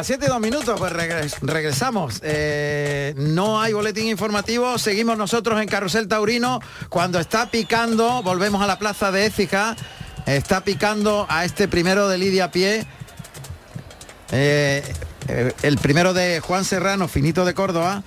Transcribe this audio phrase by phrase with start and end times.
[0.00, 0.94] Las 7 y 2 minutos, pues
[1.42, 2.20] regresamos.
[2.22, 6.60] Eh, no hay boletín informativo, seguimos nosotros en Carrusel Taurino.
[6.88, 9.76] Cuando está picando, volvemos a la plaza de Écija,
[10.24, 12.86] está picando a este primero de Lidia Pie.
[14.32, 14.82] Eh,
[15.28, 18.02] eh, el primero de Juan Serrano, finito de Córdoba.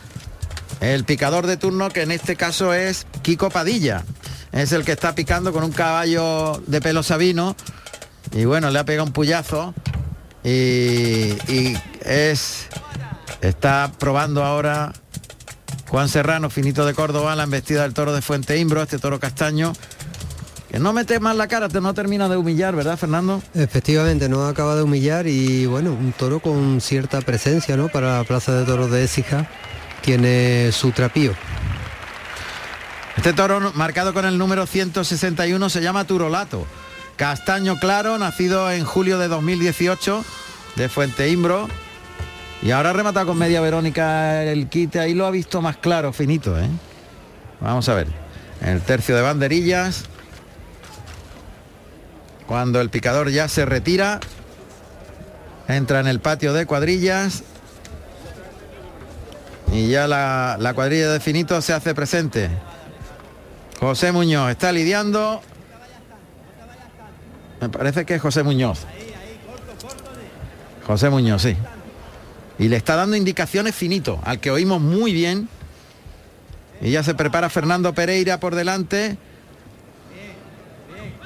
[0.80, 4.04] El picador de turno, que en este caso es Kiko Padilla.
[4.52, 7.56] Es el que está picando con un caballo de pelo sabino.
[8.32, 9.76] Y bueno, le ha pegado un puyazo
[10.44, 12.68] y, es
[13.42, 14.94] está probando ahora
[15.90, 19.74] Juan Serrano, finito de Córdoba, la embestida del toro de Fuente Imbro, este toro castaño.
[20.70, 23.44] Que no mete más la cara, te no termina de humillar, ¿verdad, Fernando?
[23.54, 27.90] Efectivamente, no acaba de humillar y bueno, un toro con cierta presencia, ¿no?
[27.90, 29.48] Para la plaza de toros de Écija,
[30.02, 31.34] tiene su trapío.
[33.16, 36.66] Este toro marcado con el número 161 se llama Turolato
[37.16, 40.26] Castaño Claro, nacido en julio de 2018
[40.76, 41.68] de Fuente Imbro.
[42.64, 46.12] Y ahora ha rematado con media Verónica el quite, ahí lo ha visto más claro,
[46.14, 46.70] finito, ¿eh?
[47.60, 48.08] Vamos a ver.
[48.62, 50.06] El tercio de banderillas.
[52.48, 54.20] Cuando el picador ya se retira,
[55.68, 57.44] entra en el patio de cuadrillas.
[59.72, 62.50] Y ya la, la cuadrilla de finito se hace presente.
[63.80, 65.42] José Muñoz está lidiando
[67.64, 68.80] me parece que es José Muñoz.
[70.86, 71.56] José Muñoz, sí.
[72.60, 75.48] Y le está dando indicaciones finito, al que oímos muy bien.
[76.82, 79.18] Y ya se prepara Fernando Pereira por delante.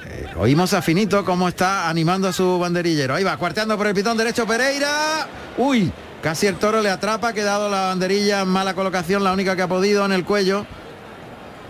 [0.06, 3.16] Eh, oímos a Finito cómo está animando a su banderillero.
[3.16, 5.26] Ahí va, cuarteando por el pitón derecho Pereira.
[5.56, 5.90] Uy,
[6.22, 9.62] casi el toro le atrapa, ha quedado la banderilla en mala colocación, la única que
[9.62, 10.64] ha podido en el cuello.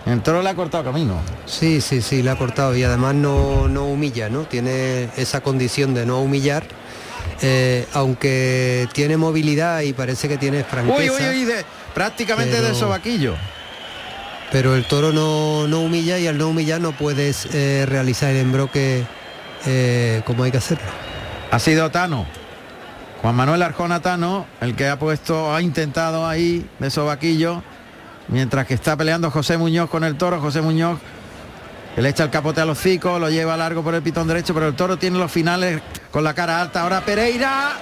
[0.09, 1.21] El toro le ha cortado camino.
[1.45, 4.45] Sí, sí, sí, le ha cortado y además no, no humilla, ¿no?
[4.45, 6.65] Tiene esa condición de no humillar.
[7.43, 11.13] Eh, aunque tiene movilidad y parece que tiene franqueza.
[11.13, 11.53] Uy, uy, uy,
[11.95, 13.35] prácticamente de sobaquillo.
[14.51, 18.39] Pero el toro no, no, humilla y al no humillar no puedes eh, realizar el
[18.39, 19.05] embroque
[19.67, 20.89] eh, como hay que hacerlo.
[21.51, 22.27] Ha sido Tano.
[23.21, 27.63] Juan Manuel Arjona Tano, el que ha puesto, ha intentado ahí de sobaquillo
[28.29, 30.99] Mientras que está peleando José Muñoz con el toro, José Muñoz
[31.97, 34.69] le echa el capote a los cicos, lo lleva largo por el pitón derecho, pero
[34.69, 35.81] el toro tiene los finales
[36.11, 36.83] con la cara alta.
[36.83, 37.73] Ahora Pereira,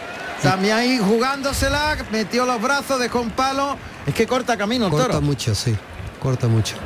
[0.42, 3.76] también ahí jugándosela, metió los brazos, dejó un palo.
[4.06, 5.14] Es que corta camino el corta toro.
[5.14, 5.76] Corta mucho, sí,
[6.20, 6.76] corta mucho.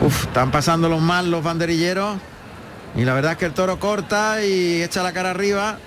[0.00, 2.16] Uf, están pasando los mal los banderilleros.
[2.94, 5.78] Y la verdad es que el toro corta y echa la cara arriba.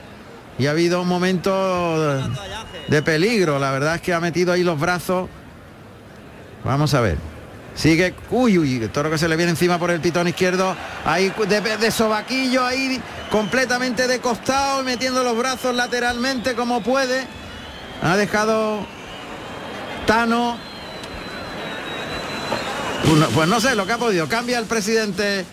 [0.59, 2.21] Y ha habido un momento
[2.87, 3.57] de peligro.
[3.59, 5.29] La verdad es que ha metido ahí los brazos
[6.63, 7.17] Vamos a ver.
[7.75, 10.75] Sigue, uy, uy, toro que se le viene encima por el pitón izquierdo,
[11.05, 13.01] ahí de, sobaquillo, ahí
[13.31, 17.25] completamente de costado, metiendo los brazos lateralmente como puede.
[18.03, 18.85] Ha dejado
[20.05, 20.57] Tano.
[23.33, 24.27] Pues no sé lo que ha podido.
[24.27, 25.45] Cambia el presidente.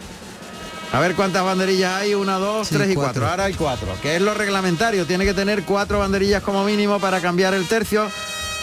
[0.92, 2.14] A ver cuántas banderillas hay.
[2.14, 3.26] Una, dos, tres y cuatro.
[3.26, 3.88] Ahora hay cuatro.
[4.02, 5.06] Que es lo reglamentario.
[5.06, 8.10] Tiene que tener cuatro banderillas como mínimo para cambiar el tercio.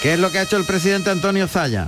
[0.02, 1.88] Que es lo que ha hecho el presidente Antonio Zaya.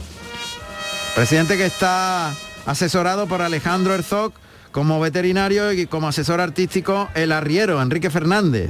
[1.19, 2.33] Presidente que está
[2.65, 4.31] asesorado por Alejandro Herzog
[4.71, 8.69] como veterinario y como asesor artístico el arriero, Enrique Fernández.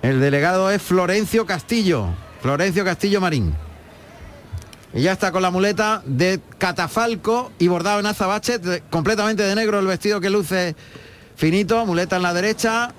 [0.00, 2.06] El delegado es Florencio Castillo,
[2.40, 3.52] Florencio Castillo Marín.
[4.94, 9.80] Y ya está con la muleta de catafalco y bordado en azabache, completamente de negro
[9.80, 10.76] el vestido que luce
[11.34, 12.92] finito, muleta en la derecha.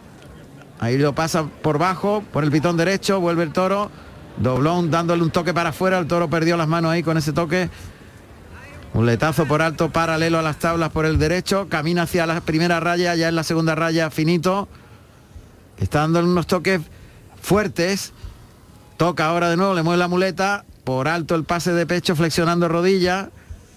[0.81, 3.89] Ahí lo pasa por bajo, por el pitón derecho, vuelve el toro.
[4.35, 7.69] Doblón dándole un toque para afuera, el toro perdió las manos ahí con ese toque
[8.95, 11.67] un letazo por alto paralelo a las tablas por el derecho.
[11.67, 14.69] Camina hacia la primera raya, ya en la segunda raya finito.
[15.77, 16.79] Está dando unos toques
[17.41, 18.13] fuertes.
[18.95, 20.63] Toca ahora de nuevo, le mueve la muleta.
[20.85, 23.31] Por alto el pase de pecho, flexionando rodilla.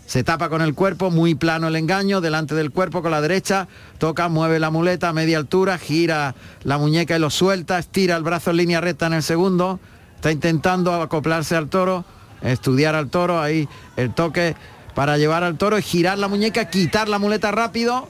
[0.06, 3.68] Se tapa con el cuerpo, muy plano el engaño, delante del cuerpo con la derecha,
[3.98, 8.22] toca, mueve la muleta a media altura, gira la muñeca y lo suelta, estira el
[8.22, 9.80] brazo en línea recta en el segundo,
[10.14, 12.06] está intentando acoplarse al toro,
[12.40, 13.68] estudiar al toro, ahí
[13.98, 14.56] el toque
[14.98, 18.08] para llevar al toro girar la muñeca, quitar la muleta rápido.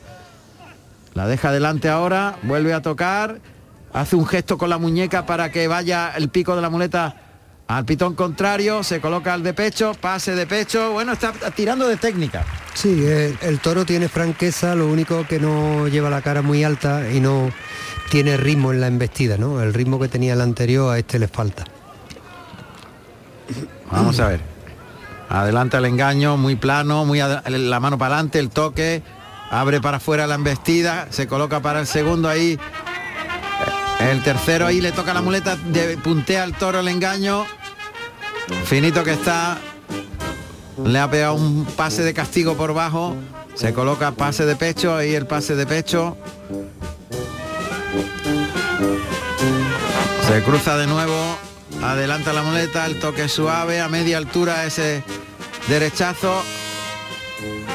[1.13, 3.41] La deja delante ahora, vuelve a tocar,
[3.93, 7.15] hace un gesto con la muñeca para que vaya el pico de la muleta
[7.67, 11.99] al pitón contrario, se coloca al de pecho, pase de pecho, bueno, está tirando de
[11.99, 12.47] técnica.
[12.73, 17.21] Sí, el, toro tiene franqueza, lo único que no lleva la cara muy alta y
[17.21, 17.51] no
[18.11, 19.61] tiene ritmo en la embestida, ¿no?
[19.61, 21.65] El ritmo que tenía el anterior a este le falta.
[23.91, 24.58] Vamos a ver.
[25.29, 29.03] Adelanta el engaño, muy plano, muy la mano para adelante, el toque,
[29.51, 32.59] abre para afuera la embestida, se coloca para el segundo ahí.
[34.01, 37.45] El tercero ahí le toca la muleta, de, puntea al toro el engaño.
[38.65, 39.59] Finito que está.
[40.85, 43.17] Le ha pegado un pase de castigo por bajo.
[43.55, 46.17] Se coloca pase de pecho, ahí el pase de pecho.
[50.29, 51.37] Se cruza de nuevo,
[51.83, 55.03] adelanta la muleta, el toque suave, a media altura ese
[55.69, 56.43] derechazo.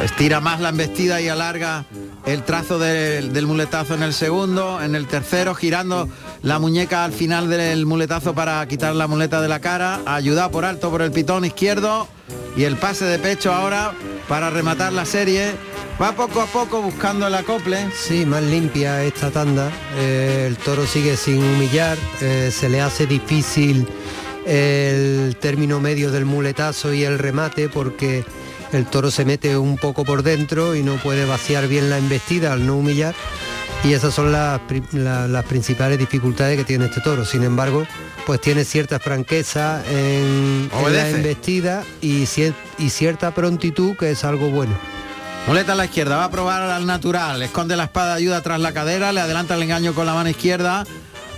[0.03, 1.85] Estira más la embestida y alarga
[2.25, 6.09] el trazo del, muletazo en el segundo, en el tercero, girando
[6.43, 10.65] la muñeca al final del muletazo para quitar la muleta de la cara, ayuda por
[10.65, 12.07] alto por el pitón izquierdo
[12.55, 13.93] y el pase de pecho ahora
[14.27, 15.51] para rematar la serie.
[16.01, 17.87] Va poco a poco buscando el acople.
[17.95, 19.71] Sí, más limpia esta tanda.
[19.95, 23.87] Eh, el toro sigue sin humillar, eh, se le hace difícil
[24.45, 28.25] el término medio del muletazo y el remate porque
[28.73, 32.51] el toro se mete un poco por dentro y no puede vaciar bien la embestida
[32.51, 33.15] al no humillar
[33.83, 34.61] y esas son las,
[35.47, 37.25] principales dificultades que tiene este toro.
[37.25, 37.85] Sin embargo,
[38.25, 42.23] pues tiene cierta franqueza en, la embestida y,
[42.77, 44.73] y cierta prontitud que es algo bueno.
[45.47, 48.71] Muleta a la izquierda, va a probar al natural, esconde la espada, ayuda tras la
[48.71, 50.85] cadera, le adelanta el engaño con la mano izquierda,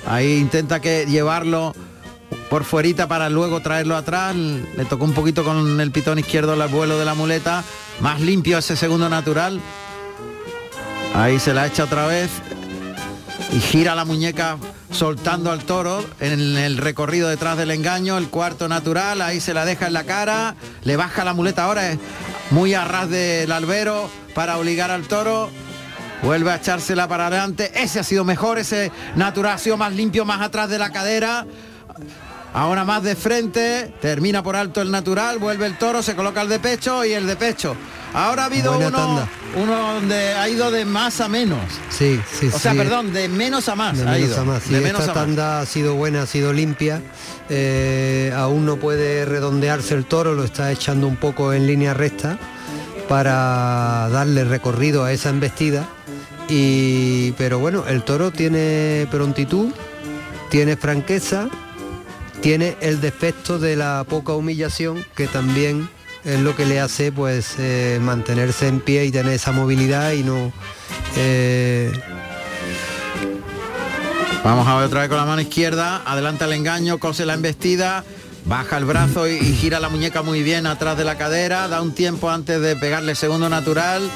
[0.05, 1.73] ahí intenta que llevarlo
[2.49, 4.35] por fuerita para luego traerlo atrás.
[4.35, 7.63] Le tocó un poquito con el pitón izquierdo el vuelo de la muleta.
[7.99, 9.59] Más limpio ese segundo natural.
[11.15, 12.29] Ahí se la echa otra vez.
[13.53, 14.57] Y gira la muñeca
[14.91, 18.17] soltando al toro en el recorrido detrás del engaño.
[18.17, 19.21] El cuarto natural.
[19.21, 20.55] Ahí se la deja en la cara.
[20.83, 21.89] Le baja la muleta ahora.
[21.89, 21.99] Es
[22.51, 25.49] muy a ras del albero para obligar al toro.
[26.21, 27.71] Vuelve a echársela para adelante.
[27.75, 28.59] Ese ha sido mejor.
[28.59, 31.45] Ese natural ha sido más limpio, más atrás de la cadera.
[32.55, 36.47] Ahora más de frente, termina por alto el natural, vuelve el toro, se coloca el
[36.47, 37.75] de pecho y el de pecho.
[38.13, 41.59] Ahora ha habido uno, uno, donde ha ido de más a menos.
[41.89, 43.97] Sí, sí, O sea, perdón, de menos a más.
[43.97, 44.63] De menos a más.
[44.63, 47.01] Sí, esta tanda ha sido buena, ha sido limpia.
[47.49, 52.39] Eh, aún no puede redondearse el toro, lo está echando un poco en línea recta
[53.09, 55.89] para darle recorrido a esa embestida.
[56.47, 59.73] Y, pero bueno, el toro tiene prontitud,
[60.49, 61.49] tiene franqueza
[62.41, 65.89] tiene el defecto de la poca humillación que también
[66.23, 70.23] es lo que le hace pues eh, mantenerse en pie y tener esa movilidad y
[70.23, 70.51] no
[71.15, 71.91] eh,
[74.43, 76.01] vamos a ver otra vez con la mano izquierda.
[76.05, 78.03] Adelanta el engaño cose la embestida
[78.45, 81.67] baja el brazo y, y gira la muñeca muy bien atrás de la cadera.
[81.67, 84.09] Da un tiempo antes de pegarle segundo natural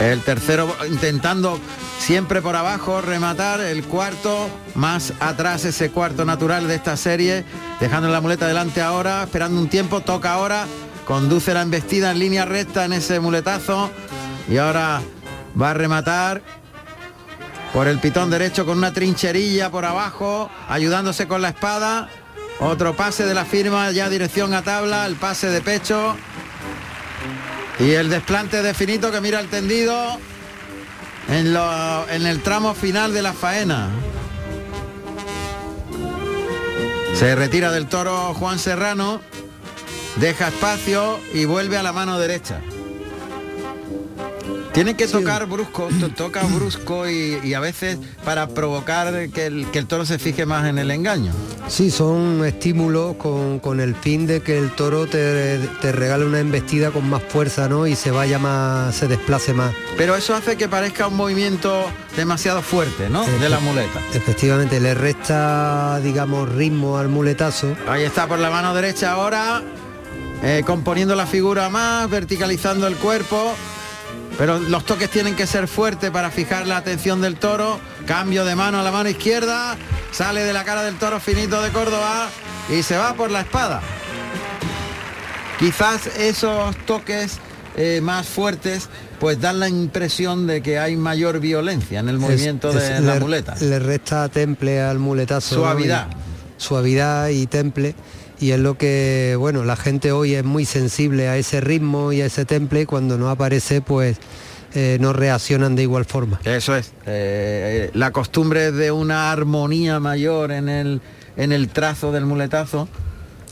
[0.00, 1.58] el tercero intentando
[1.98, 7.44] siempre por abajo, rematar el cuarto, más atrás ese cuarto natural de esta serie,
[7.80, 10.66] dejando la muleta delante ahora, esperando un tiempo, toca ahora,
[11.06, 13.90] conduce la embestida en línea recta en ese muletazo
[14.48, 15.00] y ahora
[15.60, 16.42] va a rematar
[17.72, 22.08] por el pitón derecho con una trincherilla por abajo, ayudándose con la espada.
[22.60, 26.16] Otro pase de la firma ya dirección a tabla, el pase de pecho.
[27.78, 30.18] Y el desplante de Finito que mira el tendido
[31.28, 31.56] en,
[32.10, 33.90] en el tramo final de la faena.
[37.14, 39.20] Se retira del toro Juan Serrano,
[40.16, 42.60] deja espacio y vuelve a la mano derecha.
[44.74, 50.18] Tiene que tocar brusco, toca brusco y, a veces para provocar que el, toro se
[50.18, 51.30] fije más en el engaño.
[51.68, 55.60] Sí, son estímulos con, el fin de que el toro te,
[55.92, 57.86] regale una embestida con más fuerza, ¿no?
[57.86, 59.72] Y se vaya más, se desplace más.
[59.96, 61.84] Pero eso hace que parezca un movimiento
[62.16, 63.24] demasiado fuerte, ¿no?
[63.24, 64.00] de la muleta.
[64.12, 67.76] Efectivamente, le resta, digamos, ritmo al muletazo.
[67.86, 69.62] Ahí está por la mano derecha ahora,
[70.42, 73.54] eh, componiendo la figura más, verticalizando el cuerpo
[74.36, 77.78] pero los toques tienen que ser fuertes para fijar la atención del toro.
[78.06, 79.76] Cambio de mano a la mano izquierda.
[80.12, 82.28] Sale de la cara del toro finito de Córdoba
[82.68, 83.80] y se va por la espada.
[85.58, 87.38] Quizás esos toques
[87.76, 88.88] eh, más fuertes
[89.20, 93.54] pues dan la impresión de que hay mayor violencia en el movimiento de la muleta.
[93.60, 95.54] Le resta temple al muletazo.
[95.56, 96.08] Suavidad.
[96.56, 97.94] suavidad y temple
[98.40, 102.20] y es lo que, bueno, la gente hoy es muy sensible a ese ritmo y
[102.20, 104.18] a ese temple y cuando no aparece pues
[104.74, 106.40] eh, no reaccionan de igual forma.
[106.44, 111.00] Eso es, eh, la costumbre de una armonía mayor en el,
[111.36, 112.88] en el trazo del muletazo.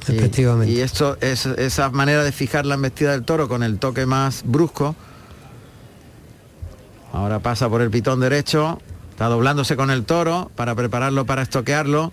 [0.09, 0.73] Efectivamente.
[0.73, 4.43] Y, esto es esa manera de fijar la embestida del toro con el toque más
[4.45, 4.97] brusco.
[7.13, 12.13] Ahora pasa por el pitón derecho, está doblándose con el toro para prepararlo para estoquearlo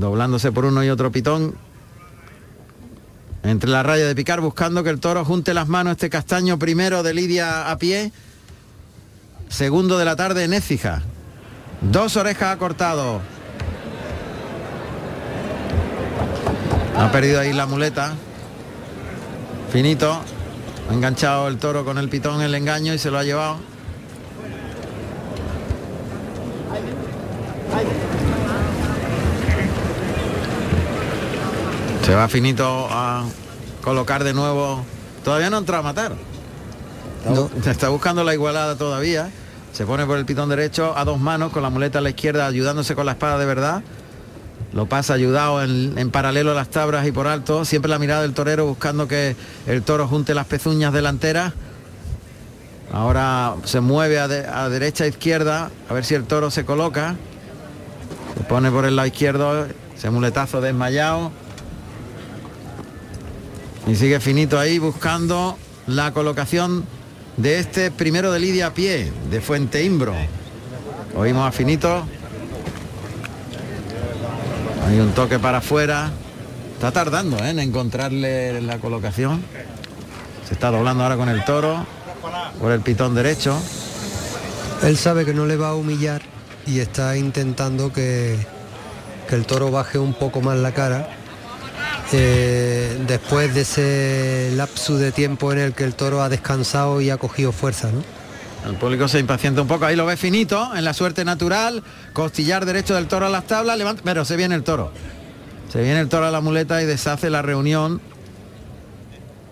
[0.00, 1.54] doblándose por uno y otro pitón
[3.42, 7.02] entre la raya de picar buscando que el toro junte las manos este castaño primero
[7.02, 8.12] de Lidia a pie
[9.48, 11.02] segundo de la tarde en Écija
[11.80, 13.22] Dos orejas ha cortado.
[16.96, 18.12] Ha perdido ahí la muleta.
[19.72, 20.20] Finito.
[20.90, 23.58] Ha enganchado el toro con el pitón el engaño y se lo ha llevado.
[32.10, 33.24] Se va finito a
[33.84, 34.84] colocar de nuevo.
[35.22, 36.16] Todavía no entra a matar.
[37.56, 39.30] Está, está buscando la igualada todavía.
[39.72, 42.48] Se pone por el pitón derecho a dos manos con la muleta a la izquierda
[42.48, 43.84] ayudándose con la espada de verdad.
[44.72, 47.64] Lo pasa ayudado en, paralelo a las tablas y por alto.
[47.64, 49.36] Siempre la mirada del torero buscando que
[49.68, 51.52] el toro junte las pezuñas delanteras.
[52.92, 57.14] Ahora se mueve a, a derecha e izquierda a ver si el toro se coloca.
[58.36, 61.30] Se pone por el lado izquierdo, ese muletazo desmayado.
[63.86, 65.56] Y sigue finito ahí buscando
[65.86, 66.84] la colocación
[67.36, 70.14] de este primero de Lidia a pie, de Fuente Imbro.
[71.16, 72.04] Oímos a finito.
[74.86, 76.10] Hay un toque para afuera.
[76.74, 77.50] Está tardando ¿eh?
[77.50, 79.42] en encontrarle la colocación.
[80.46, 81.86] Se está doblando ahora con el toro
[82.60, 83.58] por el pitón derecho.
[84.82, 86.22] Él sabe que no le va a humillar
[86.66, 88.38] y está intentando que,
[89.28, 91.19] que el toro baje un poco más la cara
[92.12, 97.10] eh, después de ese lapso de tiempo en el que el toro ha descansado y
[97.10, 97.90] ha cogido fuerza.
[97.92, 98.02] ¿no?
[98.68, 102.66] El público se impacienta un poco, ahí lo ve finito, en la suerte natural, costillar
[102.66, 104.92] derecho del toro a las tablas, levanta, pero se viene el toro.
[105.70, 108.00] Se viene el toro a la muleta y deshace la reunión.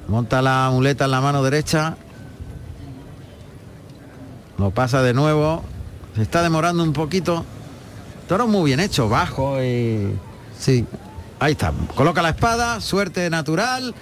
[0.08, 1.96] Monta la muleta en la mano derecha.
[4.58, 5.62] Lo pasa de nuevo.
[6.16, 7.44] Se está demorando un poquito.
[8.26, 10.12] Toro muy bien hecho, bajo y...
[10.58, 10.84] Sí,
[11.40, 11.72] Ahí está.
[11.94, 13.94] Coloca la espada, suerte natural.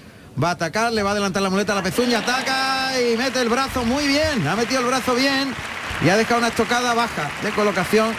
[0.43, 3.41] Va a atacar, le va a adelantar la muleta a la pezuña, ataca y mete
[3.41, 4.47] el brazo muy bien.
[4.47, 5.55] Ha metido el brazo bien
[6.05, 8.15] y ha dejado una estocada baja de colocación.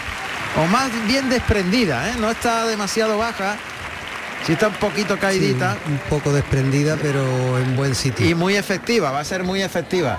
[0.58, 2.16] O más bien desprendida, ¿eh?
[2.20, 3.58] no está demasiado baja.
[4.46, 5.78] Sí está un poquito caidita.
[5.88, 8.28] un poco desprendida, pero en buen sitio.
[8.28, 10.18] Y muy efectiva, va a ser muy efectiva.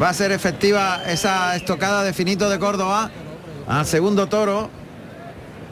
[0.00, 3.10] Va a ser efectiva esa estocada de finito de Córdoba
[3.68, 4.70] al segundo toro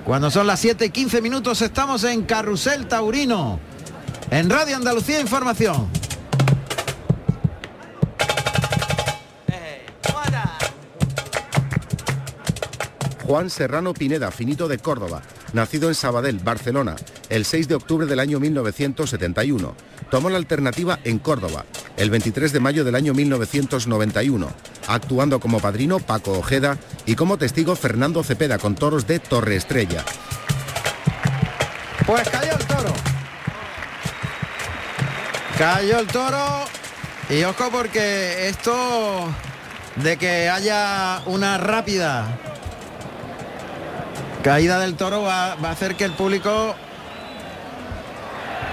[0.05, 3.61] cuando son las 7 y 15 minutos estamos en Carrusel Taurino,
[4.31, 5.89] en Radio Andalucía Información.
[13.27, 16.97] Juan Serrano Pineda, finito de Córdoba, nacido en Sabadell, Barcelona,
[17.29, 19.75] el 6 de octubre del año 1971.
[20.11, 21.65] Tomó la alternativa en Córdoba,
[21.97, 24.49] el 23 de mayo del año 1991,
[24.89, 30.05] actuando como padrino Paco Ojeda y como testigo Fernando Cepeda con toros de Torre Estrella.
[32.07, 32.93] Pues cayó el toro.
[35.57, 36.65] Cayó el toro
[37.31, 39.29] y ojo porque esto
[39.97, 42.52] de que haya una rápida
[44.43, 46.75] caída del toro va, va a hacer que el público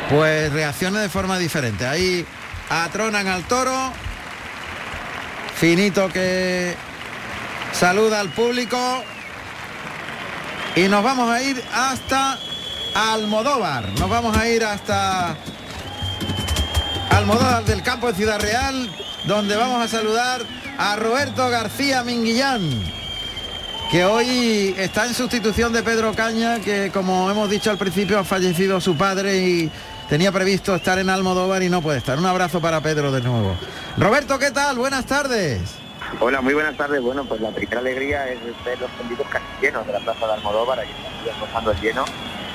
[0.10, 1.86] pues reaccione de forma diferente.
[1.86, 2.26] Ahí
[2.70, 3.92] atronan al toro.
[5.56, 6.76] Finito que
[7.74, 9.04] saluda al público.
[10.76, 12.38] Y nos vamos a ir hasta
[12.96, 13.90] Almodóvar.
[14.00, 15.36] Nos vamos a ir hasta
[17.12, 18.90] Almodóvar del campo de Ciudad Real,
[19.26, 20.42] donde vamos a saludar
[20.78, 22.62] a Roberto García Minguillán,
[23.90, 28.24] que hoy está en sustitución de Pedro Caña, que como hemos dicho al principio ha
[28.24, 29.72] fallecido su padre y
[30.08, 32.20] tenía previsto estar en Almodóvar y no puede estar.
[32.20, 33.56] Un abrazo para Pedro de nuevo.
[33.98, 34.78] Roberto, ¿qué tal?
[34.78, 35.62] Buenas tardes.
[36.20, 37.02] Hola, muy buenas tardes.
[37.02, 40.34] Bueno, pues la primera alegría es ver los tendidos casi llenos de la plaza de
[40.34, 42.06] Almodóvar, estamos gozando el lleno.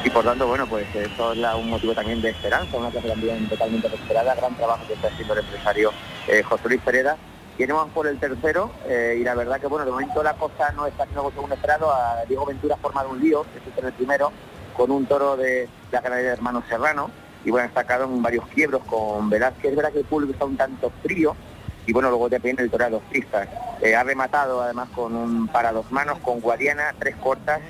[0.05, 3.49] Y por tanto, bueno, pues esto es un motivo también de esperanza, una plaza también
[3.49, 5.93] totalmente esperada, gran trabajo que está haciendo el empresario
[6.29, 7.17] eh, José Luis Pereda.
[7.57, 10.87] Tenemos por el tercero eh, y la verdad que, bueno, de momento la cosa no
[10.87, 11.93] está haciendo según esperado.
[11.93, 14.33] A Diego Ventura ha formado un lío, que es el primero,
[14.77, 17.11] con un toro de la ganadería de Hermano Serrano,
[17.45, 19.71] y bueno, ha sacado en varios quiebros con Velázquez.
[19.71, 21.37] Es verdad que el público está un tanto frío
[21.87, 23.49] y bueno, luego depende el toro de los pistas.
[23.83, 27.61] Eh, ha rematado además con un para dos manos, con Guadiana, tres cortas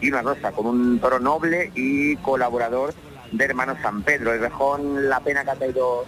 [0.00, 2.92] y una rosa, con un toro noble y colaborador
[3.30, 4.32] de Hermano San Pedro.
[4.32, 6.04] El rejón, la pena que ha caído,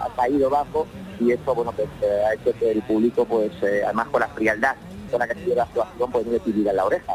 [0.00, 0.86] ha caído bajo
[1.22, 4.28] y esto, bueno, pues eh, ha hecho que el público, pues eh, además con la
[4.28, 4.76] frialdad
[5.10, 7.14] con la que ha sido la actuación, pues no le en la oreja.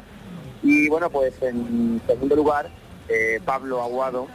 [0.61, 2.69] Y bueno, pues en segundo lugar,
[3.45, 4.27] Pablo Aguado,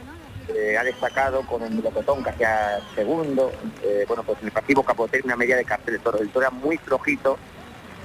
[0.49, 3.49] eh, ha destacado con el Milocotón que hacía segundo,
[3.81, 6.47] eh, bueno, pues en el pasivo Capote una media de cartel de toro, el toro
[6.47, 7.37] era muy flojito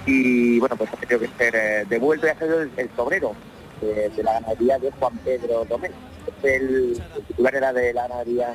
[0.07, 3.35] y bueno, pues ha tenido que ser eh, devuelto y ha sido el, el sobrero
[3.81, 5.91] de, la ganadería de Juan Pedro Domén.
[6.45, 8.55] El, titular era de la ganadería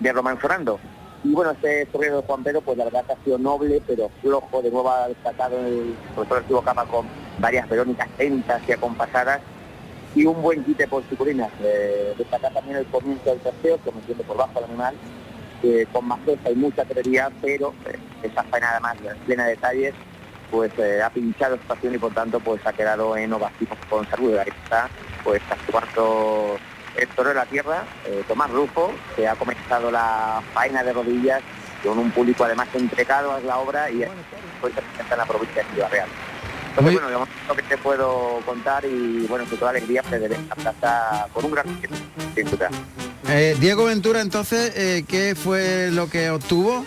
[0.00, 0.80] de Román Sorando.
[1.24, 4.10] Y bueno, este sobrero de Juan Pedro, pues la verdad que ha sido noble, pero
[4.20, 7.06] flojo, de nuevo ha destacado el profesor Arturo Cama con
[7.38, 9.40] varias verónicas lentas y acompasadas
[10.14, 11.50] y un buen quite por sucurinas.
[11.62, 14.94] Eh, destacar también el comienzo del tercero, metiendo por bajo el animal,
[15.92, 19.94] con más fuerza y mucha claridad, pero eh, esa faena además plena de detalles,
[20.50, 24.36] pues eh, ha pinchado estación y por tanto pues ha quedado en ovación con salud.
[24.36, 24.90] Ahí está,
[25.24, 26.58] pues actuando
[26.96, 31.42] el toro de la tierra, eh, Tomás Rufo, que ha comenzado la faena de rodillas
[31.82, 34.04] con un público además entregado a la obra y
[34.60, 34.72] pues
[35.10, 36.08] en la provincia de Ciudad Real.
[36.70, 41.44] Entonces, bueno, lo que te puedo contar y bueno, con toda alegría esta plaza con
[41.44, 41.66] un gran
[42.50, 42.68] duda.
[43.28, 46.84] Eh, Diego Ventura, entonces, eh, ¿qué fue lo que obtuvo?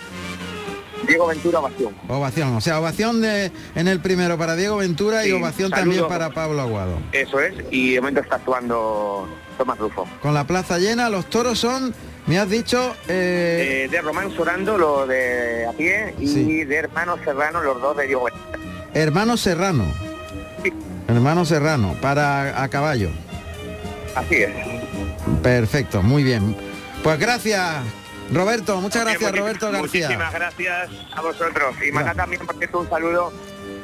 [1.07, 1.95] Diego Ventura, ovación.
[2.09, 6.31] Ovación, o sea, ovación de, en el primero para Diego Ventura y ovación también para
[6.31, 6.97] Pablo Aguado.
[7.13, 10.07] Eso es, y de momento está actuando Tomás Rufo.
[10.21, 11.93] Con la plaza llena, los toros son,
[12.27, 12.95] me has dicho...
[13.07, 18.07] Eh, de Román Sorando, lo de a pie, y de Hermano Serrano, los dos de
[18.07, 18.27] Diego.
[18.93, 19.85] Hermano Serrano.
[21.07, 23.09] Hermano Serrano, para a caballo.
[24.15, 24.49] Así es.
[25.41, 26.55] Perfecto, muy bien.
[27.03, 27.83] Pues gracias,
[28.33, 28.81] Roberto.
[28.81, 30.07] Muchas gracias, Roberto García.
[30.07, 31.75] Muchísimas gracias a vosotros.
[31.87, 33.31] Y manda también, por cierto, un saludo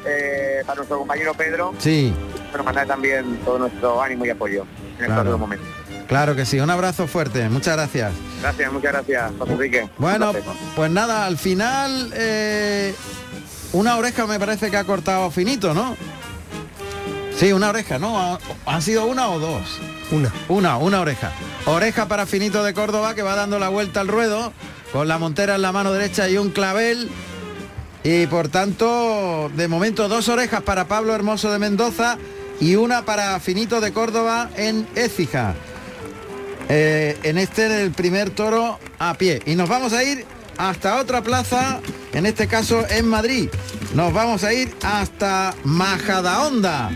[0.05, 1.73] eh, para nuestro compañero Pedro.
[1.77, 2.13] Sí.
[2.51, 4.65] Pero manda también todo nuestro ánimo y apoyo
[4.99, 5.21] en claro.
[5.23, 5.67] estos momentos.
[6.07, 8.11] Claro que sí, un abrazo fuerte, muchas gracias.
[8.41, 9.89] Gracias, muchas gracias, José Enrique.
[9.97, 10.31] Bueno,
[10.75, 12.93] pues nada, al final eh,
[13.71, 15.95] una oreja me parece que ha cortado finito, ¿no?
[17.35, 18.37] Sí, una oreja, ¿no?
[18.65, 19.79] ¿Han sido una o dos?
[20.11, 20.31] Una.
[20.49, 21.31] Una, una oreja.
[21.65, 24.53] Oreja para Finito de Córdoba que va dando la vuelta al ruedo
[24.91, 27.09] con la montera en la mano derecha y un clavel.
[28.03, 32.17] Y por tanto, de momento dos orejas para Pablo Hermoso de Mendoza
[32.63, 35.53] y una para Finito de Córdoba en Écija.
[36.69, 39.41] Eh, en este el primer toro a pie.
[39.45, 40.25] Y nos vamos a ir
[40.57, 41.81] hasta otra plaza,
[42.13, 43.49] en este caso en Madrid.
[43.95, 46.89] Nos vamos a ir hasta Majadahonda.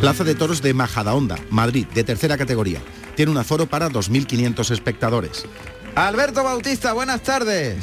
[0.00, 2.80] Plaza de Toros de Majadahonda, Madrid, de tercera categoría.
[3.14, 5.46] Tiene un aforo para 2.500 espectadores.
[5.94, 7.76] Alberto Bautista, buenas tardes.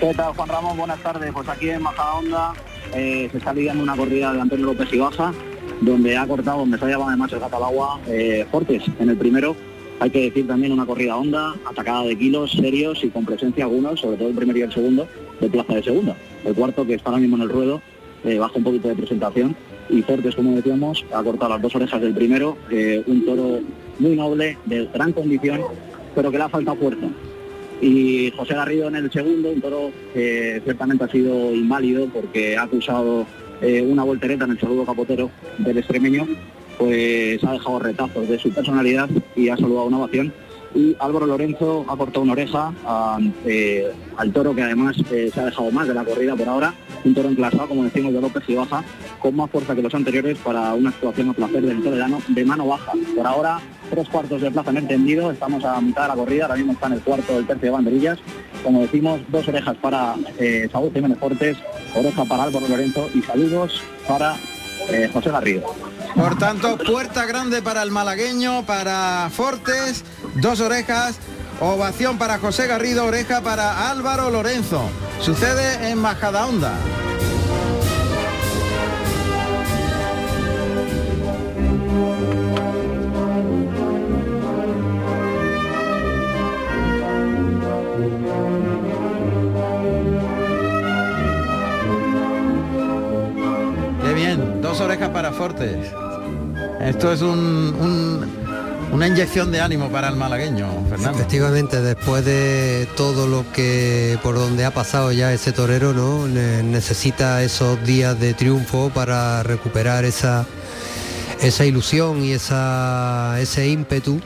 [0.00, 0.78] ¿Qué tal, Juan Ramón?
[0.78, 1.30] Buenas tardes.
[1.34, 2.54] Pues aquí en Majadahonda
[2.94, 5.34] eh, se está lidiando una corrida de Antonio López y Baja,
[5.82, 9.10] donde ha cortado, donde se ha llevado además el gato al agua, eh, Fortes en
[9.10, 9.56] el primero
[10.00, 14.00] hay que decir también una corrida honda, atacada de kilos serios y con presencia algunos,
[14.00, 15.06] sobre todo el primer y el segundo,
[15.40, 16.16] de plaza de segunda.
[16.44, 17.80] El cuarto, que está ahora mismo en el ruedo,
[18.24, 19.54] eh, baja un poquito de presentación
[19.88, 23.60] y Fortes, como decíamos, ha cortado las dos orejas del primero, eh, un toro
[24.00, 25.60] muy noble, de gran condición,
[26.14, 27.06] pero que le ha faltado fuerza.
[27.80, 32.62] Y José Garrido en el segundo, un toro que ciertamente ha sido inválido porque ha
[32.62, 33.26] acusado
[33.62, 36.26] eh, una voltereta en el saludo capotero del extremeño
[36.78, 40.32] pues ha dejado retazos de su personalidad y ha saludado una ovación.
[40.74, 42.72] Y Álvaro Lorenzo ha cortado una oreja
[43.44, 46.74] eh, al toro que además eh, se ha dejado más de la corrida por ahora,
[47.04, 48.82] un toro enclasado, como decimos, de López y baja,
[49.18, 52.66] con más fuerza que los anteriores para una actuación a placer del toledano de mano
[52.66, 52.92] baja.
[53.14, 56.56] Por ahora, tres cuartos de plaza en entendido, estamos a mitad de la corrida, ahora
[56.56, 58.18] mismo está en el cuarto del tercio de banderillas.
[58.64, 61.58] Como decimos, dos orejas para eh, Saúl Jiménez Fortes,
[61.94, 64.36] oreja para Álvaro Lorenzo y saludos para
[64.88, 65.74] eh, José Garrido.
[66.14, 70.04] Por tanto, puerta grande para el malagueño, para Fortes,
[70.36, 71.18] dos orejas,
[71.60, 74.82] ovación para José Garrido, oreja para Álvaro Lorenzo.
[75.20, 76.74] Sucede en Majadahonda.
[94.80, 95.76] Orejas para Fortes.
[96.80, 98.28] Esto es un,
[98.92, 101.18] una inyección de ánimo para el malagueño, Fernando.
[101.18, 106.26] Efectivamente, después de todo lo que por donde ha pasado ya ese torero, ¿no?
[106.26, 110.44] necesita esos días de triunfo para recuperar esa,
[111.40, 114.20] esa ilusión y esa, ese ímpetu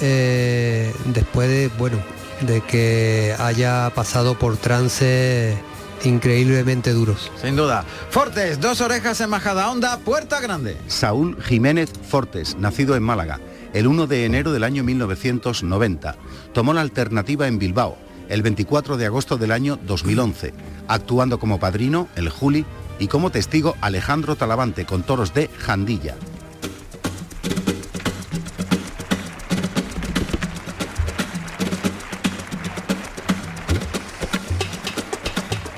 [0.00, 1.98] eh, después de, bueno,
[2.40, 5.56] de que haya pasado por trance
[6.04, 7.30] increíblemente duros.
[7.40, 7.84] Sin duda.
[8.10, 10.76] Fortes, dos orejas en Majada Onda, Puerta Grande.
[10.86, 13.40] Saúl Jiménez Fortes, nacido en Málaga,
[13.72, 16.16] el 1 de enero del año 1990.
[16.52, 17.96] Tomó la alternativa en Bilbao,
[18.28, 20.54] el 24 de agosto del año 2011,
[20.88, 22.64] actuando como padrino el Juli
[22.98, 26.16] y como testigo Alejandro Talavante con toros de Jandilla.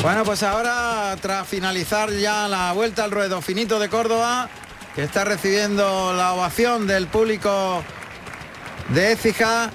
[0.02, 4.48] Bueno, pues ahora, tras finalizar ya la vuelta al ruedo finito de Córdoba,
[4.94, 7.82] que está recibiendo la ovación del público
[8.90, 9.70] de Écija,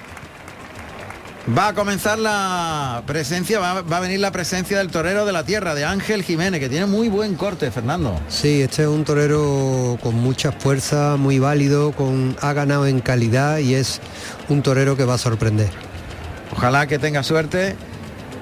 [1.46, 5.74] Va a comenzar la presencia, va, a venir la presencia del torero de la tierra,
[5.74, 8.18] de Ángel Jiménez, que tiene muy buen corte, Fernando.
[8.28, 13.58] Sí, este es un torero con mucha fuerza, muy válido, con, ha ganado en calidad
[13.58, 14.00] y es
[14.48, 15.68] un torero que va a sorprender.
[16.50, 17.76] Ojalá que tenga suerte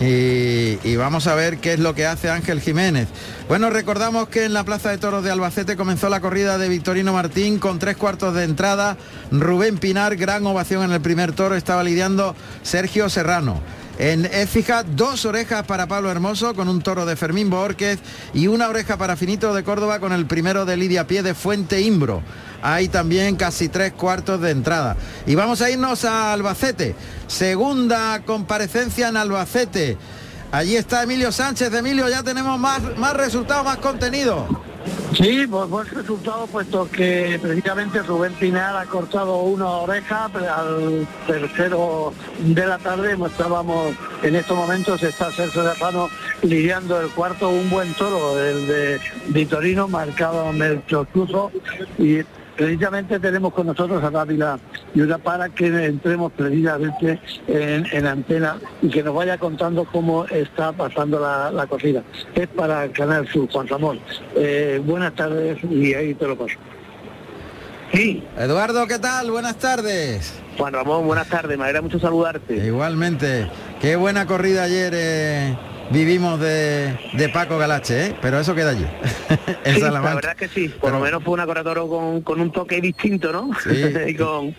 [0.01, 3.09] y, vamos a ver qué es lo que hace Ángel Jiménez.
[3.49, 7.13] Bueno, recordamos que en la Plaza de Toros de Albacete comenzó la corrida de Victorino
[7.13, 8.97] Martín con tres cuartos de entrada.
[9.31, 13.61] Rubén Pinar, gran ovación en el primer toro, estaba lidiando Sergio Serrano.
[14.03, 18.01] En Écija, dos orejas para Pablo Hermoso con un toro de Fermín Borquez
[18.35, 21.81] y una oreja para Finito de Córdoba con el primero de Lidia Pie de Fuente
[21.81, 22.21] Imbro
[22.63, 24.97] hay también casi tres cuartos de entrada.
[25.25, 26.97] Y vamos a irnos a Albacete.
[27.29, 29.99] Segunda comparecencia en Albacete.
[30.51, 31.73] Allí está Emilio Sánchez.
[31.73, 34.47] Emilio, ya tenemos más, más resultados, más contenido.
[35.15, 42.15] Sí, pues buen resultado, puesto que precisamente Rubén Pinar ha cortado una oreja al tercero
[42.39, 43.17] de la tarde.
[43.27, 46.09] Estábamos en estos momentos, está Sergio Lezano
[46.43, 51.53] lidiando el cuarto, un buen toro, el de Vitorino, marcado Melchor Cruzo,
[51.99, 52.21] y
[52.57, 54.59] precisamente tenemos con nosotros a Dávila
[54.95, 60.25] y una para que entremos precisamente en, en, antena y que nos vaya contando cómo
[60.27, 62.03] está pasando la, la corrida.
[62.35, 64.01] Es para el Canal Sur, Juan Ramón.
[64.37, 66.57] Eh, buenas tardes y ahí te lo paso.
[67.93, 68.23] Sí.
[68.39, 69.31] Eduardo, ¿qué tal?
[69.31, 70.41] Buenas tardes.
[70.57, 72.57] Juan Ramón, buenas tardes, me alegra mucho saludarte.
[72.57, 73.51] Igualmente.
[73.81, 74.93] Qué buena corrida ayer.
[74.95, 78.15] Eh vivimos de, Paco Galache, ¿eh?
[78.21, 78.87] pero eso queda allí.
[79.81, 83.33] la verdad es que sí, por lo menos fue una corredora con, un toque distinto,
[83.33, 83.51] ¿no?
[84.07, 84.55] y, con,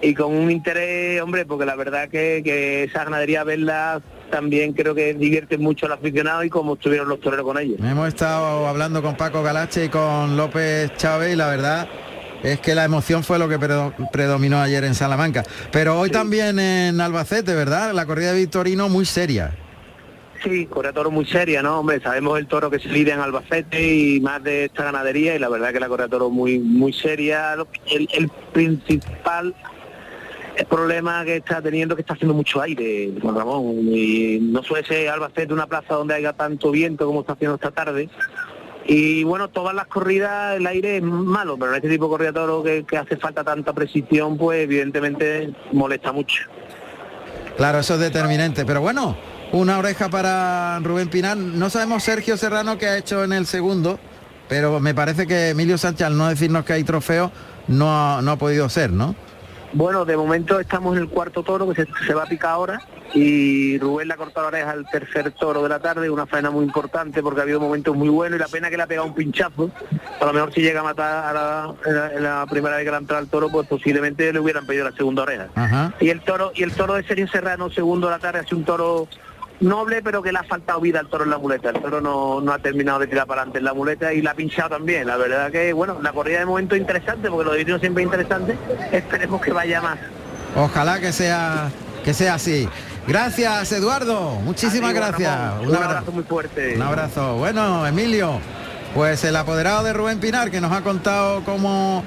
[0.00, 4.94] y con un interés, hombre, porque la verdad que, que esa ganadería verla también creo
[4.94, 7.78] que divierte mucho al aficionado y como estuvieron los toreros con ellos.
[7.80, 11.88] Hemos estado hablando con Paco Galache y con López Chávez y la verdad
[12.42, 13.58] es que la emoción fue lo que
[14.12, 15.44] predominó ayer en Salamanca.
[15.70, 17.92] Pero hoy también en Albacete, ¿verdad?
[17.92, 19.52] La corrida de Victorino muy seria.
[20.42, 21.80] Sí, correa toro muy seria, ¿no?
[21.80, 25.38] Hombre, sabemos el toro que se lidia en Albacete y más de esta ganadería y
[25.38, 27.54] la verdad que la correa toro muy muy seria.
[27.86, 29.54] El, principal
[30.68, 34.86] problema que está teniendo es que está haciendo mucho aire, Juan Ramón, y no suele
[34.86, 38.08] ser Albacete una plaza donde haya tanto viento como está haciendo esta tarde.
[38.84, 42.32] Y bueno, todas las corridas el aire es malo, pero en este tipo de corrida
[42.32, 46.42] toro que, que hace falta tanta precisión, pues evidentemente molesta mucho.
[47.56, 49.16] Claro, eso es determinante, pero bueno,
[49.52, 51.36] una oreja para Rubén Pinar.
[51.36, 53.98] No sabemos Sergio Serrano qué ha hecho en el segundo,
[54.48, 57.30] pero me parece que Emilio Sánchez, al no decirnos que hay trofeo,
[57.68, 59.14] no ha, no ha podido ser, ¿no?
[59.74, 62.82] Bueno, de momento estamos en el cuarto toro que se, va a picar ahora
[63.14, 66.50] y Rubén le ha cortado la oreja al tercer toro de la tarde, una faena
[66.50, 69.06] muy importante porque ha habido momentos muy buenos y la pena que le ha pegado
[69.06, 69.70] un pinchazo.
[70.20, 71.74] A lo mejor si llega a matar a la,
[72.14, 74.84] en la, primera vez que le ha entrado al toro, pues posiblemente le hubieran pedido
[74.84, 75.94] la segunda oreja.
[76.00, 78.64] Y el toro y el toro de Sergio Serrano, segundo de la tarde, hace un
[78.64, 79.08] toro
[79.60, 81.70] noble, pero que le ha faltado vida al toro en la muleta.
[81.70, 84.34] El toro no, ha terminado de tirar para adelante en la muleta y la ha
[84.34, 85.06] pinchado también.
[85.06, 88.56] La verdad que, bueno, la corrida de momento interesante, porque lo divinos siempre interesante.
[88.92, 89.98] Esperemos que vaya más.
[90.56, 91.70] Ojalá que sea,
[92.04, 92.68] que sea así.
[93.06, 94.36] Gracias, Eduardo.
[94.40, 95.36] Muchísimas gracias.
[95.62, 96.76] Un, abrazo muy fuerte.
[96.76, 97.36] Un abrazo.
[97.36, 98.38] Bueno, Emilio,
[98.94, 102.04] pues el apoderado de Rubén Pinar, que nos ha contado cómo,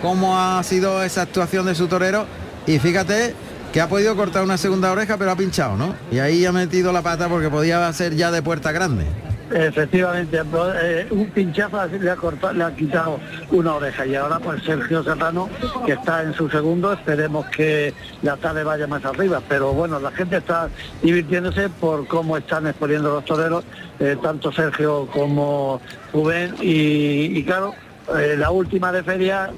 [0.00, 2.26] cómo ha sido esa actuación de su torero.
[2.66, 3.34] Y fíjate
[3.72, 5.94] que ha podido cortar una segunda oreja, pero ha pinchado, ¿no?
[6.10, 9.04] Y ahí ha metido la pata porque podía ser ya de puerta grande.
[9.50, 10.42] Efectivamente,
[10.82, 13.18] eh, un pinchazo le ha, cortado, le ha quitado
[13.50, 15.48] una oreja y ahora pues Sergio Serrano,
[15.86, 20.10] que está en su segundo, esperemos que la tarde vaya más arriba, pero bueno, la
[20.10, 20.68] gente está
[21.02, 23.64] divirtiéndose por cómo están exponiendo los toreros,
[24.00, 25.80] eh, tanto Sergio como
[26.12, 27.74] Rubén, y, claro,
[28.18, 29.50] eh, la última de feria,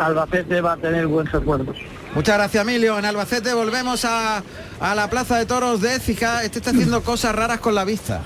[0.00, 1.74] Albacete va a tener buen recuerdo.
[2.14, 2.96] Muchas gracias, Emilio.
[2.96, 4.42] En Albacete volvemos a,
[4.80, 6.44] la Plaza de Toros de Écija.
[6.44, 8.22] Este está haciendo cosas raras con la vista.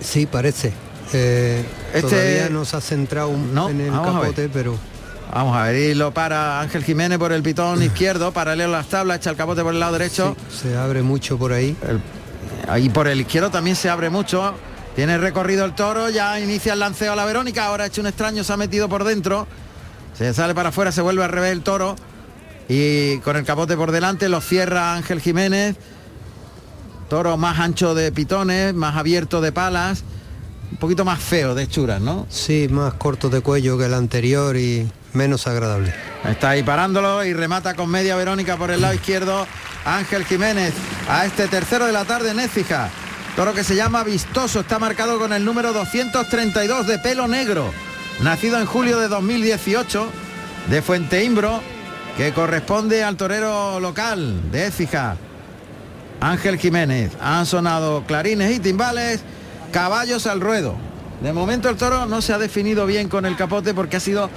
[0.00, 0.72] Sí, parece.
[1.14, 1.64] Eh,
[1.94, 2.10] este...
[2.10, 4.76] Todavía nos ha centrado no, en el capote, pero...
[5.32, 8.88] Vamos a ver, y lo para Ángel Jiménez por el pitón izquierdo, paralelo a las
[8.88, 10.36] tablas, echa el capote por el lado derecho.
[10.50, 11.74] se abre mucho por ahí.
[12.68, 14.54] ahí por el izquierdo también se abre mucho.
[14.94, 18.08] Tiene recorrido el toro, ya inicia el lanceo a la Verónica, ahora ha hecho un
[18.08, 19.46] extraño, se ha metido por dentro.
[20.18, 21.96] Se sale para afuera, se vuelve al revés el toro
[22.74, 25.76] y con el capote por delante lo cierra Ángel Jiménez.
[27.10, 30.02] Toro más ancho de pitones, más abierto de palas,
[30.70, 32.26] un poquito más feo de hechuras, ¿no?
[32.30, 35.92] Sí, más corto de cuello que el anterior y menos agradable.
[36.24, 39.46] Está ahí parándolo y remata con media Verónica por el lado izquierdo
[39.84, 40.72] Ángel Jiménez
[41.10, 42.88] a este tercero de la tarde en Écija.
[43.36, 47.70] Toro que se llama Vistoso, está marcado con el número 232 de pelo negro,
[48.22, 50.08] nacido en julio de 2018
[50.70, 51.60] de Fuente Imbro
[52.16, 55.16] que corresponde al torero local de Écija.
[56.20, 57.12] Ángel Jiménez.
[57.20, 59.20] Han sonado clarines y timbales,
[59.72, 60.76] caballos al ruedo.
[61.22, 64.28] De momento el toro no se ha definido bien con el capote porque ha sido...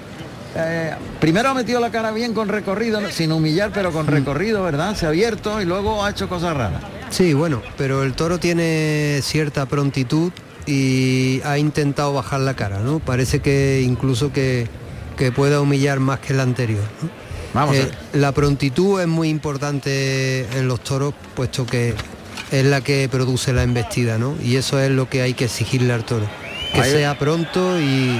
[0.58, 4.96] Eh, primero ha metido la cara bien con recorrido, sin humillar, pero con recorrido, ¿verdad?
[4.96, 6.82] Se ha abierto y luego ha hecho cosas raras.
[7.10, 10.32] Sí, bueno, pero el toro tiene cierta prontitud
[10.66, 13.00] y ha intentado bajar la cara, ¿no?
[13.00, 14.68] Parece que incluso que,
[15.18, 16.84] que pueda humillar más que el anterior.
[17.56, 21.96] Vamos eh, la prontitud es muy importante en los toros, puesto que
[22.52, 24.36] es la que produce la embestida, ¿no?
[24.44, 26.28] Y eso es lo que hay que exigirle al toro.
[26.74, 28.20] Que sea pronto y,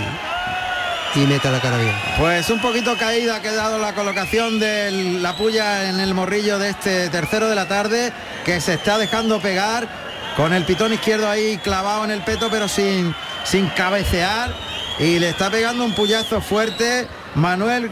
[1.16, 1.94] y meta la cara bien.
[2.18, 6.70] Pues un poquito caída ha quedado la colocación de la puya en el morrillo de
[6.70, 8.14] este tercero de la tarde,
[8.46, 9.90] que se está dejando pegar
[10.38, 14.56] con el pitón izquierdo ahí clavado en el peto, pero sin, sin cabecear.
[14.98, 17.92] Y le está pegando un puyazo fuerte Manuel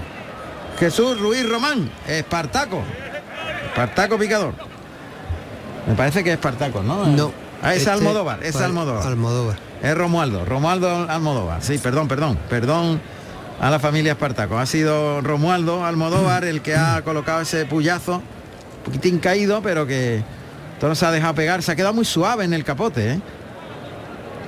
[0.79, 2.83] Jesús Ruiz Román, Espartaco.
[3.67, 4.53] Espartaco Picador.
[5.87, 7.05] Me parece que es Espartaco, ¿no?
[7.07, 7.31] No.
[7.61, 9.07] Ah, es este Almodóvar, es Almodóvar.
[9.07, 9.57] Almodóvar.
[9.81, 11.61] Es Romualdo, Romualdo Almodóvar.
[11.63, 13.01] Sí, perdón, perdón, perdón
[13.59, 14.57] a la familia Espartaco.
[14.57, 20.23] Ha sido Romualdo Almodóvar el que ha colocado ese puyazo, un poquitín caído, pero que
[20.79, 21.63] todo se ha dejado pegar.
[21.63, 23.21] Se ha quedado muy suave en el capote, ¿eh?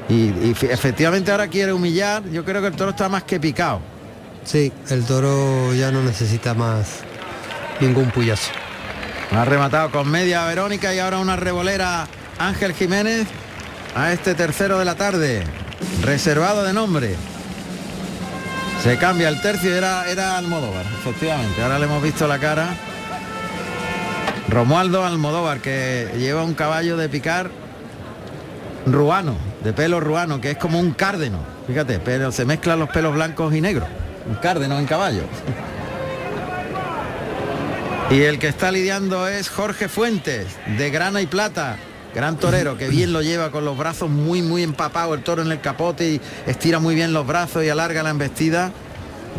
[0.08, 2.24] Y, efectivamente ahora quiere humillar.
[2.30, 3.80] Yo creo que el toro está más que picado.
[4.46, 7.00] Sí, el toro ya no necesita más
[7.80, 8.52] ningún puyazo.
[9.32, 13.28] Ha rematado con media Verónica y ahora una revolera Ángel Jiménez
[13.96, 15.44] a este tercero de la tarde.
[16.04, 17.16] Reservado de nombre.
[18.84, 21.64] Se cambia el tercio era, era Almodóvar, efectivamente.
[21.64, 22.68] Ahora le hemos visto la cara.
[24.48, 27.50] Romualdo Almodóvar, que lleva un caballo de picar
[28.86, 31.40] ruano, de pelo ruano, que es como un cárdeno.
[31.66, 33.90] Fíjate, pero se mezclan los pelos blancos y negros.
[34.28, 35.24] Un cárdeno en caballo.
[38.10, 41.78] Y el que está lidiando es Jorge Fuentes, de Grana y Plata.
[42.14, 45.52] Gran torero, que bien lo lleva con los brazos muy, muy empapado el toro en
[45.52, 48.72] el capote y estira muy bien los brazos y alarga la embestida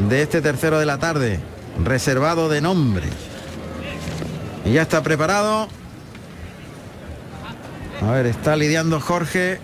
[0.09, 1.41] de este tercero de la tarde,
[1.83, 3.07] reservado de nombre.
[4.65, 5.69] Y ya está preparado.
[8.03, 9.59] A ver, está lidiando Jorge.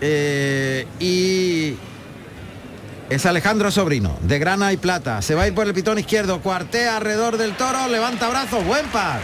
[0.00, 1.76] Eh, y
[3.10, 5.20] es Alejandro Sobrino, de Grana y Plata.
[5.20, 8.86] Se va a ir por el pitón izquierdo, cuartea alrededor del toro, levanta brazos, buen
[8.86, 9.20] par.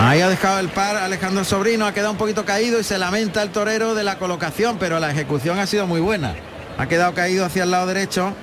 [0.00, 3.42] Ahí ha dejado el par Alejandro Sobrino, ha quedado un poquito caído y se lamenta
[3.42, 6.34] el torero de la colocación, pero la ejecución ha sido muy buena.
[6.78, 8.34] Ha quedado caído hacia el lado derecho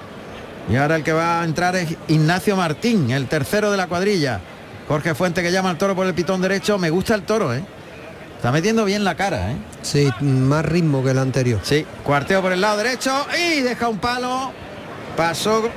[0.70, 4.40] y ahora el que va a entrar es Ignacio Martín, el tercero de la cuadrilla.
[4.88, 6.78] Jorge Fuente que llama al toro por el pitón derecho.
[6.78, 7.64] Me gusta el toro, ¿eh?
[8.44, 9.56] Está metiendo bien la cara, ¿eh?
[9.84, 11.62] Sí, más ritmo que el anterior.
[11.64, 14.52] Sí, cuarteo por el lado derecho y deja un palo.
[15.16, 15.70] Pasó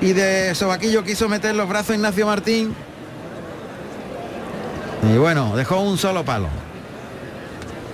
[0.00, 2.72] y de sobaquillo quiso meter los brazos Ignacio Martín
[5.12, 6.46] y bueno, dejó un solo palo.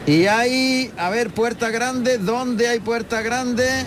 [0.05, 3.87] Y hay, a ver, puerta grande, ¿dónde hay puerta grande?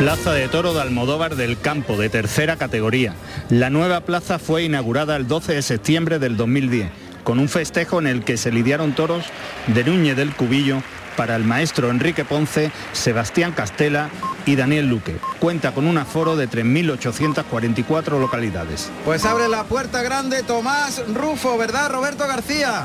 [0.00, 3.12] Plaza de Toro de Almodóvar del Campo, de tercera categoría.
[3.50, 6.90] La nueva plaza fue inaugurada el 12 de septiembre del 2010,
[7.22, 9.26] con un festejo en el que se lidiaron toros
[9.66, 10.82] de Núñez del Cubillo
[11.18, 14.08] para el maestro Enrique Ponce, Sebastián Castela
[14.46, 15.16] y Daniel Luque.
[15.38, 18.90] Cuenta con un aforo de 3.844 localidades.
[19.04, 22.84] Pues abre la puerta grande Tomás Rufo, ¿verdad Roberto García?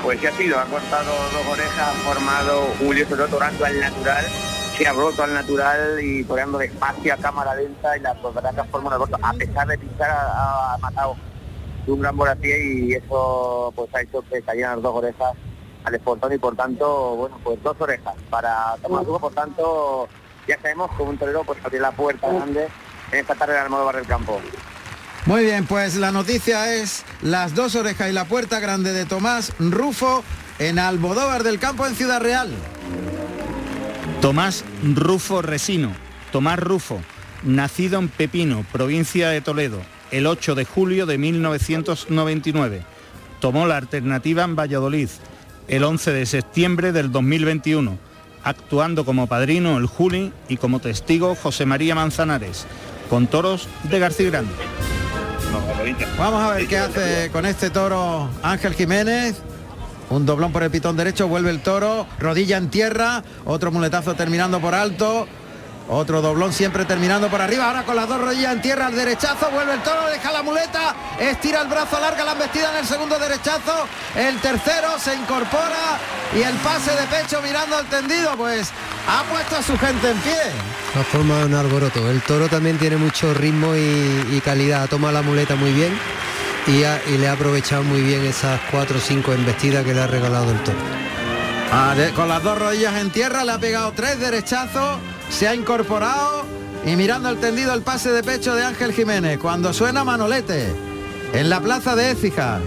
[0.00, 4.24] Pues ya ha sido, ha cortado dos orejas, ha formado Julio Sototorando al natural,
[4.76, 8.70] se ha roto al natural y toreando despacio a cámara lenta y la verdad que
[8.70, 11.16] forma una A pesar de pinchar ha, matado
[11.86, 15.32] un gran voracié y eso pues ha hecho que cayeran las dos orejas
[15.84, 20.08] al espontón y por tanto, bueno, pues dos orejas para Tomás Rufo, por tanto
[20.48, 22.68] ya sabemos que un torero pues abrir la puerta grande
[23.12, 24.40] en esta tarde del Almodóvar del Campo.
[25.26, 29.52] Muy bien, pues la noticia es las dos orejas y la puerta grande de Tomás
[29.58, 30.22] Rufo
[30.58, 32.52] en Almodóvar del Campo en Ciudad Real.
[34.26, 35.92] Tomás Rufo Resino,
[36.32, 37.00] Tomás Rufo,
[37.44, 42.82] nacido en Pepino, provincia de Toledo, el 8 de julio de 1999.
[43.38, 45.08] Tomó la alternativa en Valladolid
[45.68, 47.96] el 11 de septiembre del 2021
[48.42, 52.66] actuando como padrino el Juli y como testigo José María Manzanares,
[53.08, 54.52] con toros de García Grande.
[56.18, 59.40] Vamos a ver qué hace con este toro Ángel Jiménez.
[60.10, 64.60] Un doblón por el pitón derecho, vuelve el toro, rodilla en tierra, otro muletazo terminando
[64.60, 65.26] por alto.
[65.88, 67.66] Otro doblón siempre terminando por arriba.
[67.68, 69.50] Ahora con las dos rodillas en tierra al derechazo.
[69.52, 70.96] Vuelve el toro, deja la muleta.
[71.20, 73.86] Estira el brazo, larga la embestida en el segundo derechazo.
[74.16, 75.98] El tercero se incorpora
[76.36, 78.36] y el pase de pecho mirando al tendido.
[78.36, 78.70] Pues
[79.06, 80.40] ha puesto a su gente en pie.
[80.98, 82.10] Ha formado un alboroto.
[82.10, 84.88] El toro también tiene mucho ritmo y, calidad.
[84.88, 85.92] Toma la muleta muy bien
[86.66, 90.50] y, le ha aprovechado muy bien esas cuatro o cinco embestidas que le ha regalado
[90.50, 90.78] el toro.
[91.72, 94.98] Ah, con las dos rodillas en tierra le ha pegado tres derechazos
[95.30, 96.46] se ha incorporado
[96.84, 100.72] y mirando al tendido el pase de pecho de Ángel Jiménez cuando suena Manolete
[101.32, 102.60] en la plaza de Écija.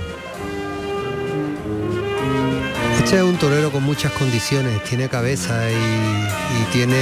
[2.98, 6.98] Este es un torero con muchas condiciones, tiene cabeza y, tiene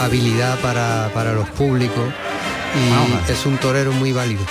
[0.00, 2.08] habilidad para, los públicos
[2.74, 4.42] y es un torero muy válido.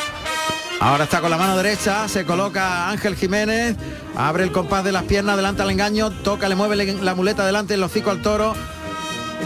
[0.83, 3.77] Ahora está con la mano derecha, se coloca Ángel Jiménez,
[4.17, 7.75] abre el compás de las piernas, delante al engaño, toca, le mueve la muleta delante,
[7.75, 8.53] el hocico al toro,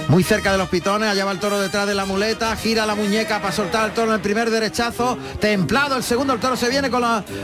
[0.08, 2.96] muy cerca de los pitones, allá va el toro detrás de la muleta, gira la
[2.96, 6.70] muñeca para soltar al toro en el primer derechazo, templado el segundo, el toro se
[6.70, 7.04] viene con,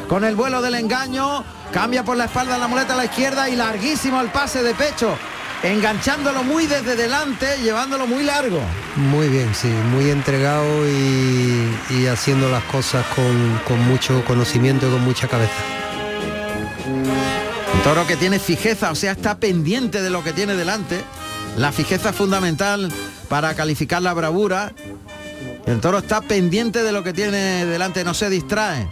[0.09, 3.55] con el vuelo del engaño, cambia por la espalda la muleta a la izquierda y
[3.55, 5.15] larguísimo el pase de pecho,
[5.63, 8.61] enganchándolo muy desde delante, llevándolo muy largo.
[8.95, 15.01] Muy bien, sí, muy entregado y, haciendo las cosas con, con mucho conocimiento y con
[15.01, 15.53] mucha cabeza.
[16.85, 21.01] Un toro que tiene fijeza, o sea, está pendiente de lo que tiene delante
[21.57, 22.91] la fijeza es fundamental
[23.29, 24.73] para calificar la bravura.
[25.65, 28.89] El toro está pendiente de lo que tiene delante, no se distrae.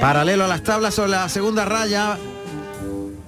[0.00, 2.18] Paralelo a las tablas sobre la segunda raya.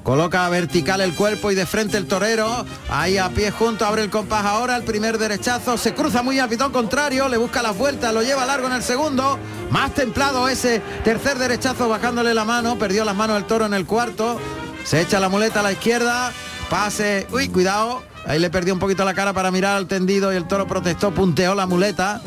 [0.06, 2.64] Coloca vertical el cuerpo y de frente el torero.
[2.88, 5.76] Ahí a pie junto, abre el compás ahora, el primer derechazo.
[5.76, 8.84] Se cruza muy al pitón contrario, le busca las vueltas, lo lleva largo en el
[8.84, 9.36] segundo.
[9.68, 12.78] Más templado ese tercer derechazo bajándole la mano.
[12.78, 14.38] Perdió las manos el toro en el cuarto.
[14.84, 16.30] Se echa la muleta a la izquierda.
[16.70, 17.26] Pase.
[17.32, 18.04] Uy, cuidado.
[18.28, 21.10] Ahí le perdió un poquito la cara para mirar al tendido y el toro protestó,
[21.10, 22.22] punteó la muleta.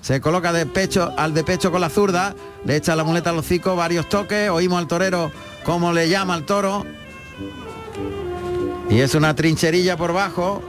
[0.00, 2.34] Se coloca de pecho al de pecho con la zurda.
[2.64, 4.48] Le echa la muleta al hocico, varios toques.
[4.48, 5.30] Oímos al torero
[5.62, 6.86] como le llama al toro.
[8.90, 10.62] Y es una trincherilla por bajo.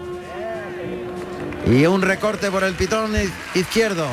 [1.66, 3.14] Y un recorte por el pitón
[3.54, 4.08] izquierdo.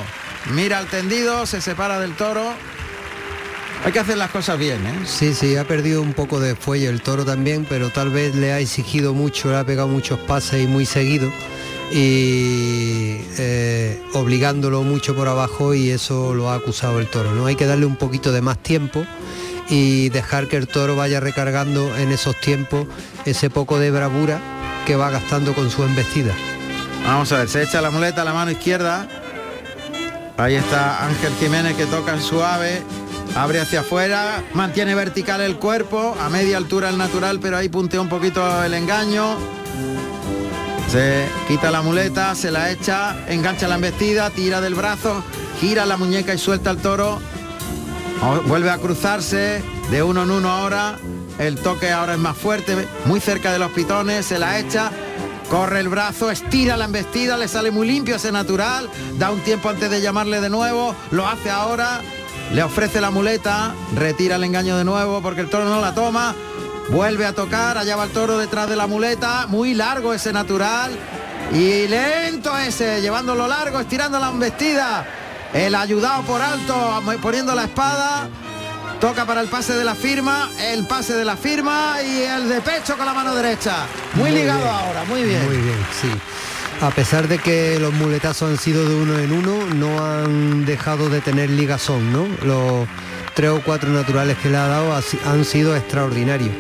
[0.53, 2.45] Mira al tendido, se separa del toro.
[3.85, 4.95] Hay que hacer las cosas bien, ¿eh?
[5.05, 8.53] Sí, sí, ha perdido un poco de fuelle el toro también, pero tal vez le
[8.53, 11.31] ha exigido mucho, le ha pegado muchos pases y muy seguido
[11.93, 17.33] y eh, obligándolo mucho por abajo y eso lo ha acusado el toro.
[17.35, 17.47] ¿no?
[17.47, 19.05] Hay que darle un poquito de más tiempo
[19.69, 22.87] y dejar que el toro vaya recargando en esos tiempos
[23.25, 24.41] ese poco de bravura
[24.87, 26.33] que va gastando con su embestida.
[27.05, 29.09] Vamos a ver, se echa la muleta a la mano izquierda.
[30.37, 32.83] Ahí está Ángel Jiménez que toca suave
[33.37, 38.01] Abre hacia afuera, mantiene vertical el cuerpo, a media altura el natural, pero ahí puntea
[38.01, 39.37] un poquito el engaño.
[40.91, 45.23] Se quita la muleta, se la echa, engancha la embestida, tira del brazo,
[45.61, 47.21] gira la muñeca y suelta el toro.
[48.47, 50.99] Vuelve a cruzarse de uno en uno ahora.
[51.39, 54.91] El toque ahora es más fuerte, muy cerca de los pitones, se la echa,
[55.51, 58.89] corre el brazo, estira la embestida, le sale muy limpio ese natural,
[59.19, 62.01] da un tiempo antes de llamarle de nuevo, lo hace ahora,
[62.55, 66.35] le ofrece la muleta, retira el engaño de nuevo porque el toro no la toma,
[66.89, 70.93] vuelve a tocar, allá va el toro detrás de la muleta, muy largo ese natural
[71.53, 75.07] y lento ese, llevándolo largo, estirando la embestida,
[75.57, 78.29] el ayudado por alto, poniendo la espada,
[79.01, 82.61] toca para el pase de la firma, el pase de la firma y el de
[82.61, 85.45] pecho con la mano derecha, muy, ligado ahora, muy bien.
[85.47, 86.09] Muy bien, sí.
[86.83, 91.09] A pesar de que los muletazos han sido de uno en uno, no han dejado
[91.09, 92.27] de tener ligazón, ¿no?
[92.45, 92.87] Los
[93.35, 96.53] tres o cuatro naturales que le ha dado han sido extraordinarios.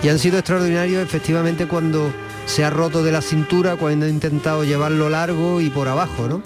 [0.00, 2.12] Y han sido extraordinarios efectivamente cuando
[2.46, 6.42] se ha roto de la cintura, cuando ha intentado llevarlo largo y por abajo, ¿no?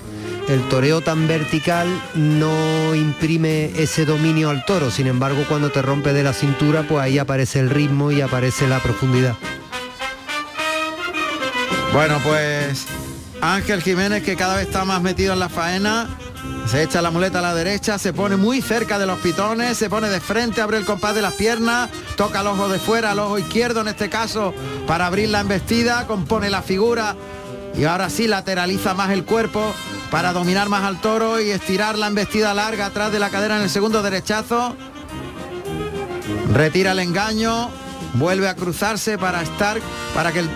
[0.48, 6.14] El toreo tan vertical no imprime ese dominio al toro, sin embargo cuando te rompe
[6.14, 9.36] de la cintura, pues ahí aparece el ritmo y aparece la profundidad.
[11.92, 12.86] Bueno, pues
[13.42, 16.08] Ángel Jiménez que cada vez está más metido en la faena.
[16.66, 19.90] Se echa la muleta a la derecha, se pone muy cerca de los pitones, se
[19.90, 23.18] pone de frente, abre el compás de las piernas, toca el ojo de fuera, el
[23.18, 24.54] ojo izquierdo en este caso,
[24.86, 27.16] para abrir la embestida, compone la figura
[27.76, 29.74] y ahora sí lateraliza más el cuerpo
[30.10, 33.62] para dominar más al toro y estirar la embestida larga atrás de la cadera en
[33.62, 34.74] el segundo derechazo.
[36.52, 37.70] Retira el engaño,
[38.14, 39.78] vuelve a cruzarse para estar,
[40.14, 40.48] para que el,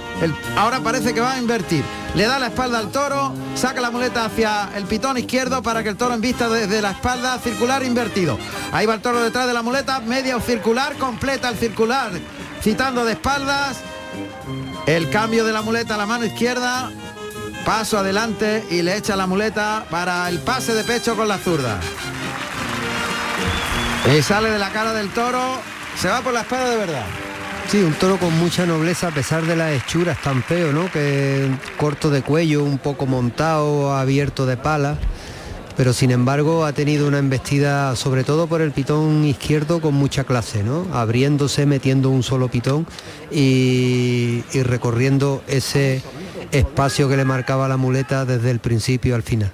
[0.57, 1.85] ahora parece que va a invertir.
[2.15, 5.89] Le da la espalda al toro, saca la muleta hacia el pitón izquierdo para que
[5.89, 8.39] el toro vista desde la espalda circular invertido.
[8.73, 12.11] Ahí va el toro detrás de la muleta, media o circular, completa el circular,
[12.63, 13.79] citando de espaldas.
[14.87, 16.91] El cambio de la muleta a la mano izquierda.
[17.65, 21.79] Paso adelante y le echa la muleta para el pase de pecho con la zurda.
[24.17, 25.61] Y sale de la cara del toro,
[25.97, 27.05] se va por la espada de verdad.
[27.69, 30.91] Sí, un toro con mucha nobleza a pesar de las hechuras tan feo, ¿no?
[30.91, 34.99] Que corto de cuello, un poco montado, abierto de pala.
[35.77, 40.25] Pero sin embargo ha tenido una embestida, sobre todo por el pitón izquierdo, con mucha
[40.25, 40.87] clase, ¿no?
[40.93, 42.87] Abriéndose, metiendo un solo pitón
[43.31, 46.03] y, y recorriendo ese
[46.53, 49.51] espacio que le marcaba la muleta desde el principio al final.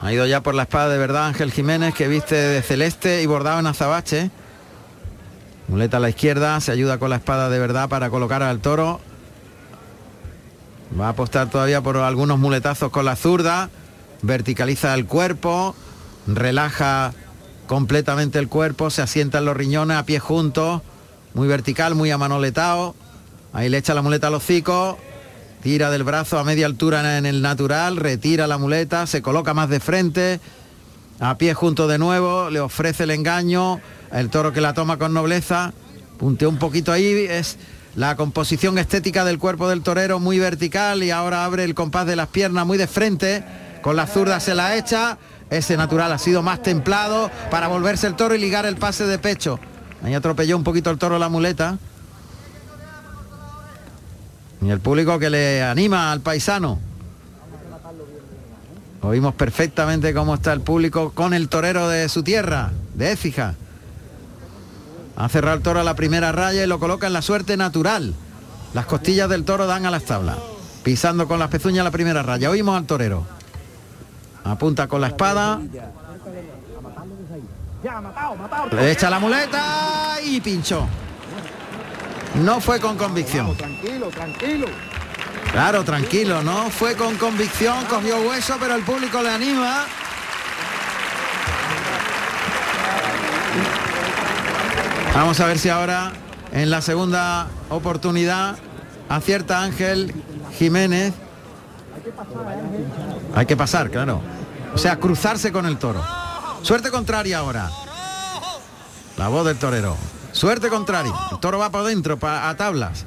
[0.00, 3.26] Ha ido ya por la espada de verdad Ángel Jiménez, que viste de celeste y
[3.26, 4.30] bordado en azabache.
[5.68, 9.00] Muleta a la izquierda, se ayuda con la espada de verdad para colocar al toro.
[10.98, 13.70] Va a apostar todavía por algunos muletazos con la zurda.
[14.22, 15.74] Verticaliza el cuerpo,
[16.26, 17.12] relaja
[17.66, 20.82] completamente el cuerpo, se asienta en los riñones a pie juntos,
[21.34, 22.94] muy vertical, muy amanoletado.
[23.52, 24.98] Ahí le echa la muleta al hocico,
[25.62, 29.68] tira del brazo a media altura en el natural, retira la muleta, se coloca más
[29.68, 30.40] de frente,
[31.18, 33.80] a pie junto de nuevo, le ofrece el engaño,
[34.12, 35.72] el toro que la toma con nobleza,
[36.18, 37.58] punteó un poquito ahí, es
[37.94, 42.16] la composición estética del cuerpo del torero muy vertical y ahora abre el compás de
[42.16, 43.44] las piernas muy de frente,
[43.82, 45.18] con la zurda se la echa,
[45.50, 49.18] ese natural ha sido más templado para volverse el toro y ligar el pase de
[49.18, 49.58] pecho.
[50.02, 51.78] Ahí atropelló un poquito el toro la muleta.
[54.62, 56.78] Y el público que le anima al paisano.
[59.02, 63.54] Oímos perfectamente cómo está el público con el torero de su tierra, de Écija.
[65.16, 68.14] Ha cerrado el toro a la primera raya y lo coloca en la suerte natural.
[68.74, 70.36] Las costillas del toro dan a las tablas.
[70.82, 72.50] Pisando con las pezuñas la primera raya.
[72.50, 73.39] Oímos al torero.
[74.50, 75.60] Apunta con la espada.
[78.72, 80.88] Le echa la muleta y pinchó.
[82.34, 83.56] No fue con convicción.
[83.56, 84.66] Tranquilo, tranquilo.
[85.52, 89.84] Claro, tranquilo, no fue con convicción, cogió hueso, pero el público le anima.
[95.14, 96.12] Vamos a ver si ahora
[96.52, 98.56] en la segunda oportunidad
[99.08, 100.14] acierta Ángel
[100.58, 101.14] Jiménez.
[103.34, 104.20] Hay que pasar, claro.
[104.74, 106.04] O sea, cruzarse con el toro.
[106.62, 107.70] Suerte contraria ahora.
[109.16, 109.96] La voz del torero.
[110.32, 111.12] Suerte contraria.
[111.32, 113.04] El toro va por dentro, pa- a tablas.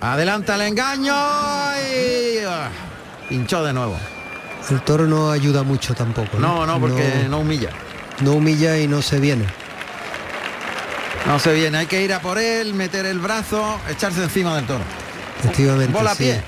[0.00, 2.68] Adelanta el engaño y ah,
[3.28, 3.96] pinchó de nuevo.
[4.70, 6.38] El toro no ayuda mucho tampoco.
[6.38, 7.70] No, no, porque no humilla.
[8.20, 9.46] no humilla y no se viene.
[11.26, 14.66] No se viene, hay que ir a por él, meter el brazo, echarse encima del
[14.66, 14.84] toro.
[15.40, 15.92] Efectivamente.
[15.92, 16.24] Bola a sí.
[16.24, 16.42] pie.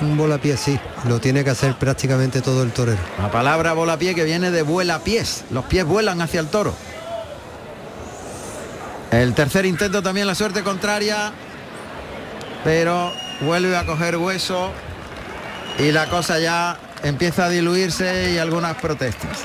[0.00, 0.78] Un pie, sí.
[1.08, 2.98] Lo tiene que hacer prácticamente todo el torero.
[3.18, 5.44] La palabra pie que viene de vuela pies.
[5.50, 6.74] Los pies vuelan hacia el toro.
[9.10, 11.32] El tercer intento también la suerte contraria,
[12.62, 14.70] pero vuelve a coger hueso
[15.78, 19.38] y la cosa ya empieza a diluirse y algunas protestas.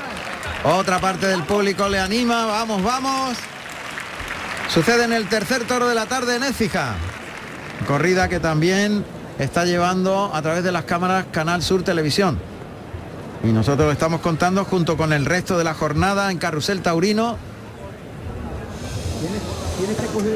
[0.64, 3.36] Otra parte del público le anima, vamos, vamos.
[4.68, 6.94] Sucede en el tercer toro de la tarde en Écija.
[7.86, 9.04] Corrida que también
[9.38, 12.38] está llevando a través de las cámaras Canal Sur Televisión.
[13.42, 17.36] Y nosotros lo estamos contando junto con el resto de la jornada en Carrusel Taurino.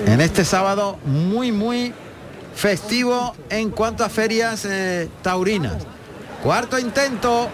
[0.07, 1.95] En este sábado muy, muy
[2.55, 5.77] festivo en cuanto a ferias eh, taurinas.
[6.43, 7.49] Cuarto intento,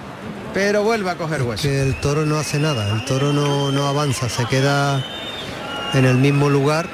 [0.53, 1.63] pero vuelve a coger hueso.
[1.63, 5.05] Que el toro no hace nada, el toro no, no avanza, se queda
[5.93, 6.89] en el mismo lugar,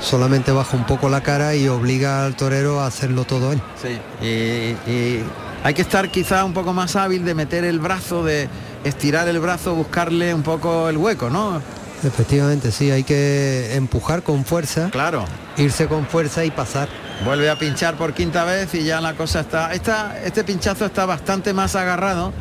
[0.00, 3.60] solamente baja un poco la cara y obliga al torero a hacerlo todo él.
[3.80, 5.24] Sí, y, y
[5.64, 8.48] hay que estar quizá un poco más hábil de meter el brazo, de
[8.84, 11.60] estirar el brazo, buscarle un poco el hueco, ¿no?
[12.04, 15.24] Efectivamente, sí, hay que empujar con fuerza, Claro.
[15.56, 16.88] irse con fuerza y pasar.
[17.24, 19.74] Vuelve a pinchar por quinta vez y ya la cosa está.
[19.74, 22.32] Esta, este pinchazo está bastante más agarrado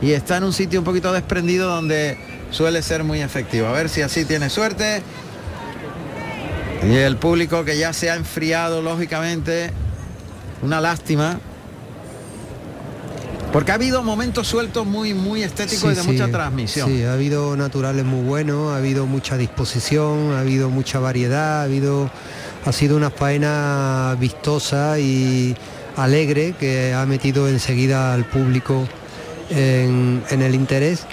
[0.00, 2.18] y está en un sitio un poquito desprendido donde
[2.50, 3.66] suele ser muy efectivo.
[3.66, 5.02] A ver si así tiene suerte.
[6.84, 9.70] Y el público que ya se ha enfriado, lógicamente.
[10.62, 11.38] Una lástima.
[13.52, 16.90] Porque ha habido momentos sueltos muy, muy estéticos y de Sí, mucha transmisión.
[16.90, 21.62] Sí, ha habido naturales muy buenos, ha habido mucha disposición, ha habido mucha variedad, ha
[21.62, 22.10] habido
[22.66, 25.56] ha sido una faena vistosa y
[25.96, 28.86] alegre que ha metido enseguida al público
[29.50, 31.06] en, en el interés,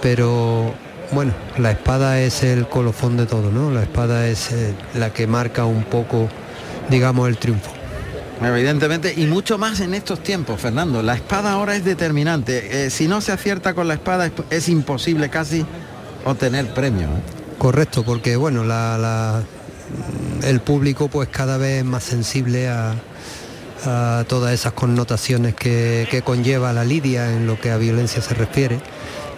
[0.00, 0.72] pero
[1.12, 3.70] bueno, la espada es el colofón de todo, ¿no?
[3.70, 6.28] La espada es eh, la que marca un poco,
[6.90, 7.70] digamos, el triunfo.
[8.42, 11.02] Evidentemente, y mucho más en estos tiempos, Fernando.
[11.02, 12.86] La espada ahora es determinante.
[12.86, 15.64] Eh, si no se acierta con la espada es, es imposible casi
[16.24, 17.06] obtener premio.
[17.06, 17.22] ¿eh?
[17.58, 19.42] Correcto, porque bueno, la, la-
[20.42, 22.94] el público pues cada vez es más sensible a,
[23.86, 28.80] a todas esas connotaciones que, conlleva la lidia en lo que a violencia se refiere.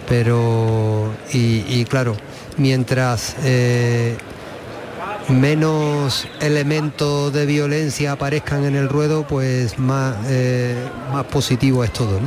[0.07, 2.15] Pero, y, claro,
[2.55, 4.17] mientras eh,
[5.27, 10.75] menos elementos de violencia aparezcan en el ruedo, pues más, eh,
[11.11, 12.19] más positivo es todo.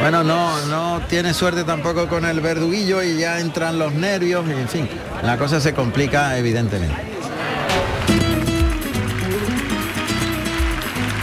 [0.00, 4.52] Bueno, no, no tiene suerte tampoco con el verduguillo y ya entran los nervios y
[4.52, 4.88] en fin,
[5.22, 6.96] la cosa se complica evidentemente.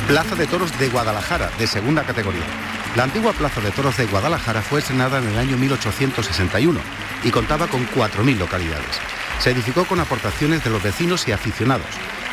[0.08, 2.77] Plaza de Toros de Guadalajara, de segunda categoría.
[2.98, 6.80] La antigua Plaza de Toros de Guadalajara fue estrenada en el año 1861
[7.24, 8.98] y contaba con 4.000 localidades.
[9.38, 11.86] Se edificó con aportaciones de los vecinos y aficionados.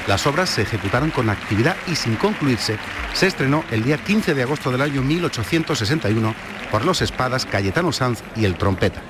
[0.06, 2.78] Las obras se ejecutaron con actividad y sin concluirse,
[3.12, 6.34] se estrenó el día 15 de agosto del año 1861
[6.70, 9.02] por los espadas Cayetano Sanz y el Trompeta.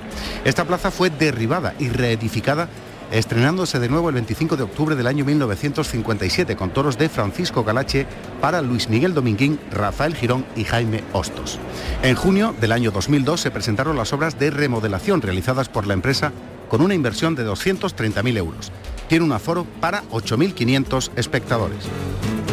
[0.44, 2.68] Esta plaza fue derribada y reedificada
[3.11, 8.07] estrenándose de nuevo el 25 de octubre del año 1957 con toros de Francisco Galache
[8.40, 11.59] para Luis Miguel Dominguín, Rafael Girón y Jaime Hostos.
[12.02, 16.32] En junio del año 2002 se presentaron las obras de remodelación realizadas por la empresa
[16.68, 18.72] con una inversión de 230.000 euros.
[19.09, 21.84] Tiene un aforo para 8.500 espectadores.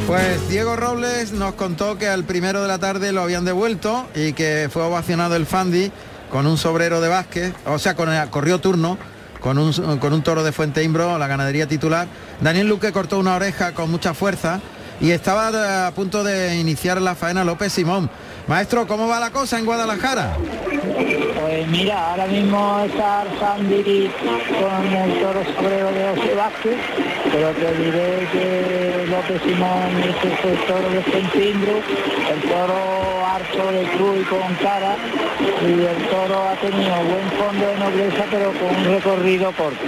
[0.07, 4.33] Pues Diego Robles nos contó que al primero de la tarde lo habían devuelto y
[4.33, 5.91] que fue ovacionado el Fandi
[6.31, 8.97] con un sobrero de Vázquez, o sea, con el, corrió turno
[9.41, 12.07] con un, con un toro de Fuente Imbro, la ganadería titular.
[12.39, 14.61] Daniel Luque cortó una oreja con mucha fuerza
[15.01, 18.09] y estaba a punto de iniciar la faena López Simón.
[18.47, 20.37] Maestro, ¿cómo va la cosa en Guadalajara?
[21.01, 24.09] Pues mira, ahora mismo está Sandy
[24.59, 26.77] con el toro sobrero de José Vázquez,
[27.31, 31.73] pero te diré que López Simón es el toro de Centindro,
[32.31, 34.95] el toro harto de cruz y con cara,
[35.61, 39.85] y el toro ha tenido buen fondo de nobleza, pero con un recorrido corto.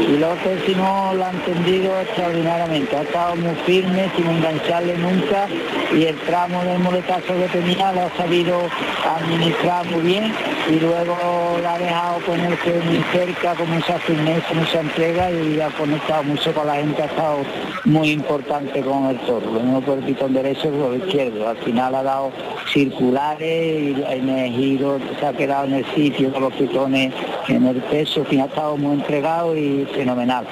[0.00, 5.48] Y López Simón lo ha entendido extraordinariamente, ha estado muy firme, sin engancharle nunca,
[5.94, 8.68] y el tramo del moletazo que tenía lo ha sabido
[9.04, 10.32] administrar muy bien
[10.68, 15.68] y luego la ha dejado ponerse muy cerca con mucha firmeza, mucha entrega y ha
[15.70, 17.38] conectado mucho con la gente, ha estado
[17.84, 21.94] muy importante con el toro, mismo por el pitón derecho por el izquierdo, al final
[21.94, 22.32] ha dado
[22.72, 27.12] circulares y en el se ha quedado en el sitio con los pitones
[27.48, 30.46] en el peso, al final ha estado muy entregado y fenomenal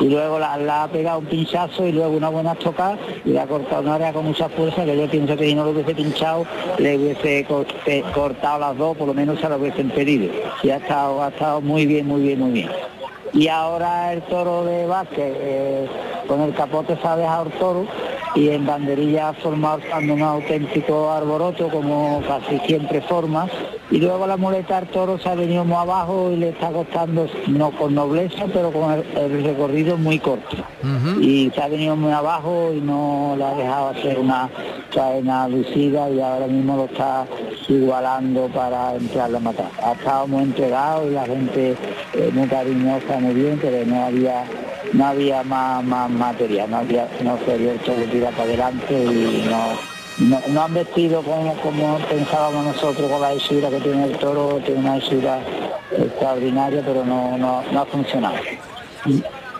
[0.00, 3.46] y luego la, ha pegado un pinchazo y luego una buena tocada y le ha
[3.46, 6.46] cortado una área con mucha fuerza que yo pienso que si no lo hubiese pinchado
[6.78, 7.46] le hubiese
[8.14, 10.32] cortado las dos, por lo menos se lo hubiesen pedido.
[10.62, 12.68] Y ha estado, ha estado muy bien, muy bien, muy bien.
[13.32, 15.86] Y ahora el toro de Vázquez, eh,
[16.26, 17.86] con el capote se ha dejado el toro
[18.38, 23.48] y en banderilla ha formado un auténtico arboroto como casi siempre forma.
[23.90, 27.26] Y luego la muleta del toro se ha venido muy abajo y le está costando
[27.48, 30.56] no con nobleza pero con el, recorrido muy corto.
[31.20, 34.48] Y se ha venido muy abajo y no le ha dejado hacer una
[34.94, 37.26] cadena lucida y ahora mismo lo está
[37.68, 39.70] igualando para entrar a matar.
[39.82, 41.76] Ha estado muy entregado y la gente
[42.14, 44.44] eh, muy cariñosa muy bien pero no había
[44.92, 47.94] no había más, más material, no había, no se había hecho
[48.30, 53.80] para adelante y no, no, han vestido como, como pensábamos nosotros con la hechura que
[53.80, 55.40] tiene el toro, tiene una hechura
[55.96, 58.36] extraordinaria, pero no, no, no ha funcionado.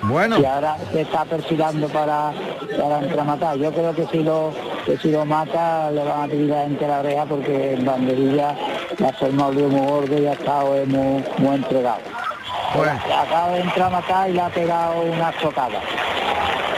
[0.02, 0.38] Bueno.
[0.38, 2.32] Y ahora se está perfilando para,
[2.78, 3.56] para matar.
[3.56, 4.52] Yo creo que si lo
[4.88, 8.56] que si lo mata le van a tirar entre la oreja porque en banderilla
[8.98, 12.00] la forma muy gordo y ha estado muy, muy entregado.
[12.74, 12.90] Pues.
[12.90, 15.80] Acaba de entrar a matar y le ha pegado una chocada.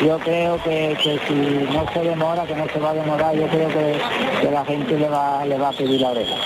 [0.05, 0.97] Yo creo que,
[1.28, 1.34] si
[1.74, 5.09] no se demora, que no se va a demorar, yo creo que, la gente le
[5.09, 6.36] va, le va a pedir la oreja.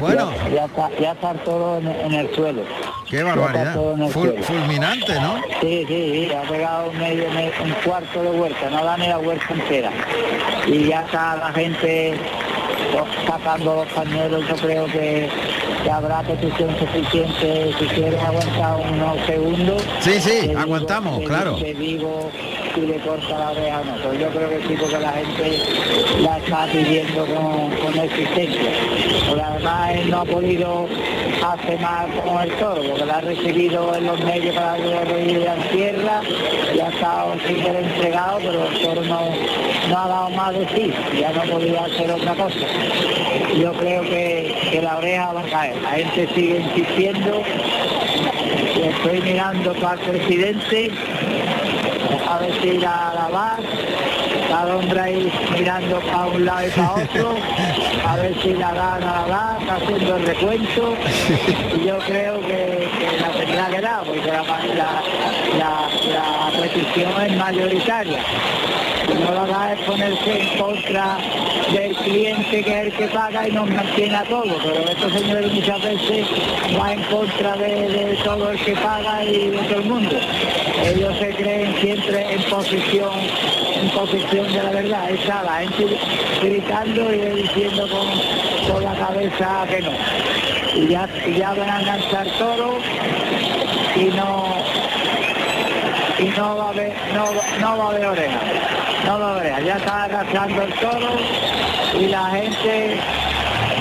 [0.00, 0.32] Bueno.
[0.54, 2.62] Ya, está, ya está todo en, el suelo.
[3.10, 3.74] Qué barbaridad.
[4.42, 5.36] fulminante, ¿no?
[5.60, 7.26] Sí, sí, sí, ha pegado medio,
[7.62, 9.90] un cuarto de huerta, no da ni la huerta entera.
[10.66, 12.18] Y ya está la gente
[13.26, 15.28] sacando los pañuelos, yo creo que
[15.82, 19.82] que habrá petición suficiente si quieres aguantar unos segundos.
[20.00, 21.56] Sí, sí, aguantamos, claro.
[21.56, 22.30] Te digo
[22.74, 25.58] si le corta la oreja no, pero yo creo que sí, porque la gente
[26.20, 28.70] la está pidiendo con, con existencia.
[29.28, 30.88] Pero además él no ha podido
[31.42, 35.50] hacer más con el toro, porque la ha recibido en los medios para que lo
[35.50, 36.20] a tierra
[36.74, 39.20] y ha estado súper entregado, pero el toro no,
[39.88, 42.66] no ha dado más de sí, ya no podía hacer otra cosa.
[43.58, 47.42] Yo creo que, que la oreja va a caer la gente sigue insistiendo.
[48.82, 50.90] Estoy mirando para el presidente
[52.28, 53.60] a ver si irá a lavar.
[54.48, 57.34] Cada hombre ahí mirando para un lado y para otro,
[58.06, 60.94] a ver si la gana la está haciendo el recuento.
[61.74, 62.88] Y yo creo que,
[63.20, 65.02] la exagerado, porque la, la,
[65.58, 68.18] la, petición es mayoritaria.
[69.08, 71.18] No lo va a ponerse en contra
[71.72, 75.52] del cliente que es el que paga y nos mantiene a todos, pero estos señores
[75.52, 76.26] muchas veces
[76.78, 80.16] va en contra de, todo el que paga y de todo el mundo.
[80.84, 83.12] Ellos se creen siempre en posición,
[83.74, 85.10] en posición de la verdad.
[85.10, 85.98] Está la gente
[86.42, 89.92] gritando y diciendo con, con la cabeza que no
[90.74, 92.78] y ya, ya van a lanzar todo
[93.94, 94.61] y no
[96.22, 97.26] y no va a haber no,
[97.60, 98.40] no va a haber oreja.
[99.04, 101.16] No va a haber ya está arrastrando el toro
[101.98, 103.00] y la gente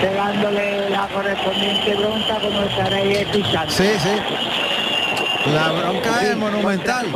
[0.01, 5.51] pegándole la correspondiente bronca como estaréis escuchando sí sí.
[5.53, 7.07] La bronca es monumental.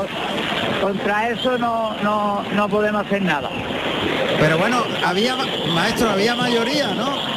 [0.81, 3.49] contra, eso no, no no podemos hacer nada.
[4.39, 5.35] Pero bueno había
[5.73, 7.35] maestro había mayoría no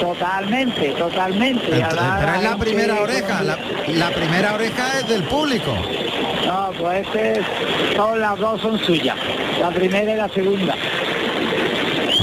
[0.00, 1.66] Totalmente, totalmente.
[1.68, 5.74] pero es la primera oreja, la, primera oreja es del público.
[6.48, 7.42] No, pues este,
[7.94, 9.18] todas las dos son suyas,
[9.60, 10.74] la primera y la segunda.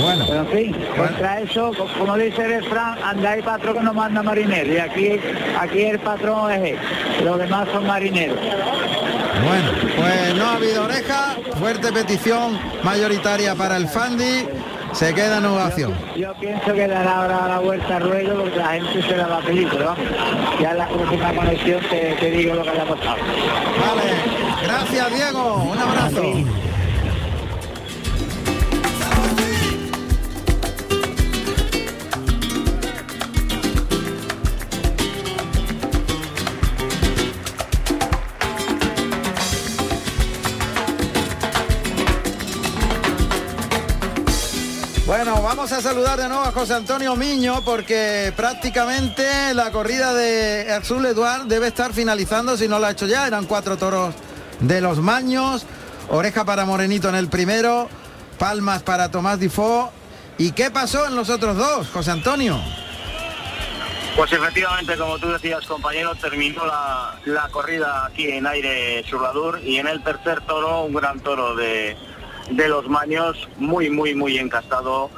[0.02, 0.26] Bueno.
[0.28, 4.74] Pero en fin, contra eso, como dice el refrán, andáis patrón que no manda marinero.
[4.74, 5.20] Y aquí,
[5.60, 6.78] aquí el patrón es él.
[7.24, 8.40] Los demás son marineros.
[8.40, 14.48] Bueno, pues no ha habido oreja, fuerte petición mayoritaria para el Fandi
[14.96, 15.94] se queda en ovación.
[16.16, 19.38] Yo, pienso que dará ahora la vuelta al ruedo porque la gente se la va
[19.38, 20.06] a pedir, pero vamos,
[20.62, 23.18] ya en la próxima conexión te, te digo lo que haya pasado.
[23.18, 24.04] Vale,
[24.64, 26.24] gracias Diego, un abrazo.
[45.18, 50.70] Bueno, vamos a saludar de nuevo a José Antonio Miño porque prácticamente la corrida de
[50.74, 53.26] Azul Eduard debe estar finalizando si no lo ha hecho ya.
[53.26, 54.14] Eran cuatro toros
[54.60, 55.66] de los Maños,
[56.10, 57.88] oreja para Morenito en el primero,
[58.38, 59.90] palmas para Tomás Difo.
[60.38, 62.60] ¿Y qué pasó en los otros dos, José Antonio?
[64.18, 69.78] Pues efectivamente, como tú decías, compañero, terminó la, la corrida aquí en aire surlador y
[69.78, 71.96] en el tercer toro, un gran toro de
[72.50, 75.10] de los Maños, muy, muy, muy encastado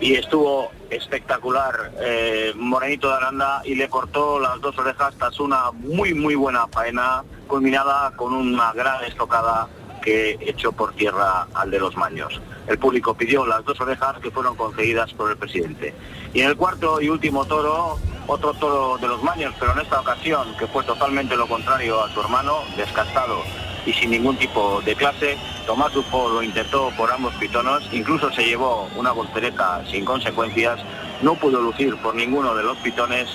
[0.00, 5.70] y estuvo espectacular eh, Morenito de Aranda y le cortó las dos orejas tras una
[5.72, 9.68] muy, muy buena faena culminada con una gran estocada
[10.02, 12.40] que echó por tierra al de los Maños.
[12.66, 15.94] El público pidió las dos orejas que fueron concedidas por el presidente.
[16.32, 20.00] Y en el cuarto y último toro, otro toro de los Maños, pero en esta
[20.00, 23.42] ocasión que fue totalmente lo contrario a su hermano, descastado
[23.86, 25.38] y sin ningún tipo de clase.
[25.66, 30.78] Tomás Dupont lo intentó por ambos pitonos, incluso se llevó una voltereta sin consecuencias,
[31.22, 33.28] no pudo lucir por ninguno de los pitones,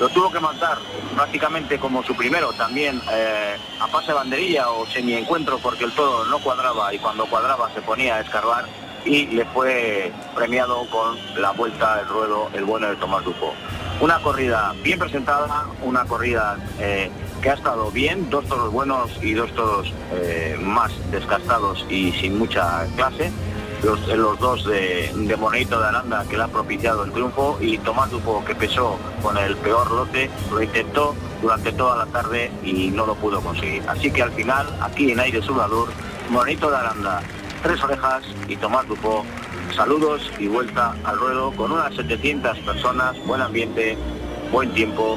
[0.00, 0.78] lo tuvo que matar
[1.14, 6.38] prácticamente como su primero, también eh, a pase banderilla o semi-encuentro porque el toro no
[6.38, 8.64] cuadraba y cuando cuadraba se ponía a escarbar
[9.04, 13.56] y le fue premiado con la vuelta del ruedo el bueno de Tomás Dupont.
[14.00, 17.10] Una corrida bien presentada, una corrida eh,
[17.42, 22.38] que ha estado bien, dos toros buenos y dos toros eh, más desgastados y sin
[22.38, 23.32] mucha clase.
[23.82, 27.78] Los, los dos de, de Monito de Aranda que le ha propiciado el triunfo y
[27.78, 32.88] Tomás Dufo que pesó con el peor lote, lo intentó durante toda la tarde y
[32.88, 33.82] no lo pudo conseguir.
[33.88, 35.88] Así que al final, aquí en Aire Sudador,
[36.30, 37.20] Monito de Aranda,
[37.62, 39.24] tres orejas y Tomás Dufo,
[39.78, 43.96] saludos y vuelta al ruedo con unas 700 personas, buen ambiente,
[44.50, 45.16] buen tiempo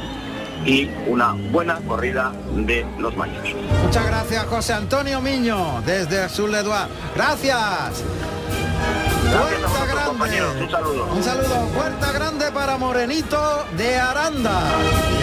[0.63, 3.43] y una buena corrida de los maños.
[3.83, 6.89] Muchas gracias José Antonio Miño desde Azul Eduard.
[7.15, 8.03] Gracias.
[9.31, 10.63] Puerta grande.
[10.63, 11.07] Un saludo.
[11.11, 11.55] Un saludo.
[11.73, 14.61] Puerta grande para Morenito de Aranda.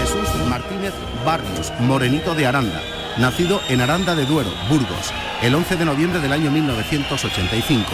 [0.00, 2.80] Jesús Martínez Barrios, Morenito de Aranda.
[3.18, 5.12] Nacido en Aranda de Duero, Burgos,
[5.42, 7.84] el 11 de noviembre del año 1985.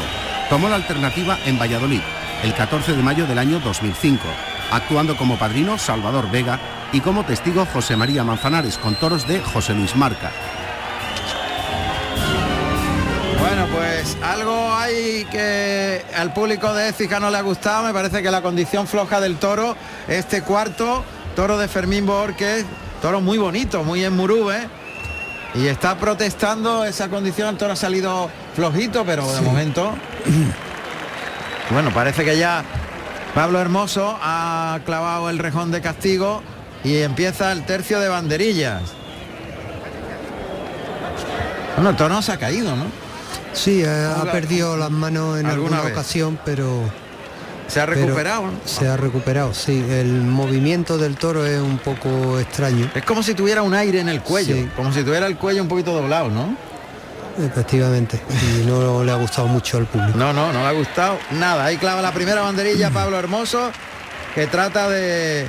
[0.50, 2.02] Tomó la alternativa en Valladolid,
[2.42, 4.20] el 14 de mayo del año 2005,
[4.70, 6.60] actuando como padrino Salvador Vega
[6.92, 10.30] y como testigo José María Manzanares con toros de José Luis Marca.
[13.40, 18.22] Bueno, pues algo hay que al público de Écija no le ha gustado, me parece
[18.22, 19.74] que la condición floja del toro,
[20.06, 21.02] este cuarto,
[21.34, 22.66] toro de Fermín Borges,
[23.00, 24.68] toro muy bonito, muy en Murube,
[25.54, 29.94] y está protestando esa condición, el toro ha salido flojito, pero de momento,
[31.70, 32.64] bueno, parece que ya
[33.34, 36.42] Pablo Hermoso ha clavado el rejón de castigo
[36.82, 38.82] y empieza el tercio de banderillas.
[41.76, 42.84] Bueno, Tono se ha caído, ¿no?
[43.52, 46.82] Sí, ha, perdido las manos en alguna, ocasión, pero
[47.68, 48.50] Se ha recuperado.
[48.64, 49.84] Se ha recuperado, sí.
[49.88, 52.90] El movimiento del toro es un poco extraño.
[52.94, 55.68] Es como si tuviera un aire en el cuello, como si tuviera el cuello un
[55.68, 56.56] poquito doblado, ¿no?
[57.38, 58.20] Efectivamente.
[58.30, 60.16] Y no le ha gustado mucho al público.
[60.16, 61.64] No, no, no le ha gustado nada.
[61.64, 63.72] Ahí clava la primera banderilla Pablo Hermoso,
[64.34, 65.46] que trata de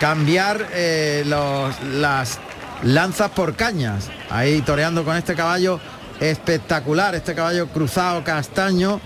[0.00, 2.38] cambiar eh, las
[2.82, 4.08] lanzas por cañas.
[4.28, 5.78] Ahí toreando con este caballo
[6.18, 9.00] espectacular, este caballo cruzado castaño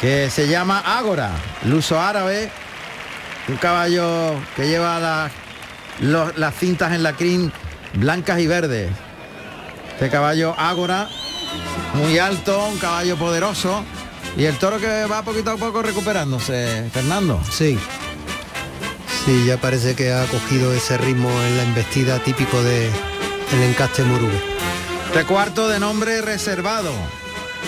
[0.00, 1.30] que se llama Ágora,
[1.64, 2.50] luso árabe,
[3.48, 4.98] un caballo que lleva
[6.00, 7.52] las, las cintas en la crin
[7.94, 8.90] blancas y verdes.
[9.92, 11.08] Este caballo Ágora,
[11.94, 13.84] muy alto, un caballo poderoso.
[14.36, 17.40] Y el toro que va poquito a poco recuperándose, Fernando.
[17.50, 17.78] Sí.
[19.24, 24.02] Sí, ya parece que ha cogido ese ritmo en la embestida típico de el encaste
[24.04, 24.40] Murube.
[25.08, 26.92] Este cuarto de nombre reservado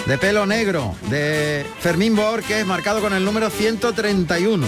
[0.07, 4.67] de pelo negro de Fermín Borges, marcado con el número 131.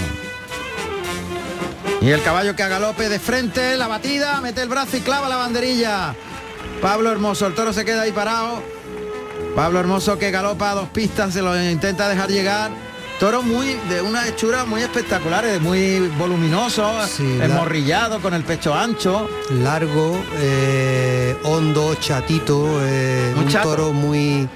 [2.00, 5.28] Y el caballo que a galope de frente, la batida, mete el brazo y clava
[5.28, 6.14] la banderilla.
[6.82, 8.62] Pablo Hermoso, el toro se queda ahí parado.
[9.56, 12.70] Pablo Hermoso que galopa a dos pistas, se lo intenta dejar llegar.
[13.18, 16.92] Toro muy de una hechura muy espectacular, muy voluminoso,
[17.40, 19.28] emorrillado, con el pecho ancho.
[19.62, 24.48] Largo, eh, hondo, chatito, eh, un toro muy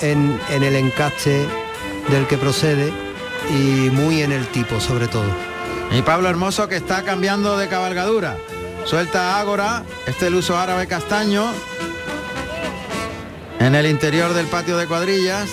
[0.00, 1.46] en, el encaste
[2.08, 2.92] del que procede
[3.50, 5.30] y muy en el tipo sobre todo.
[5.90, 8.36] Y Pablo Hermoso que está cambiando de cabalgadura.
[8.84, 11.44] Suelta Ágora, este el uso árabe castaño,
[13.60, 15.48] en el interior del patio de cuadrillas,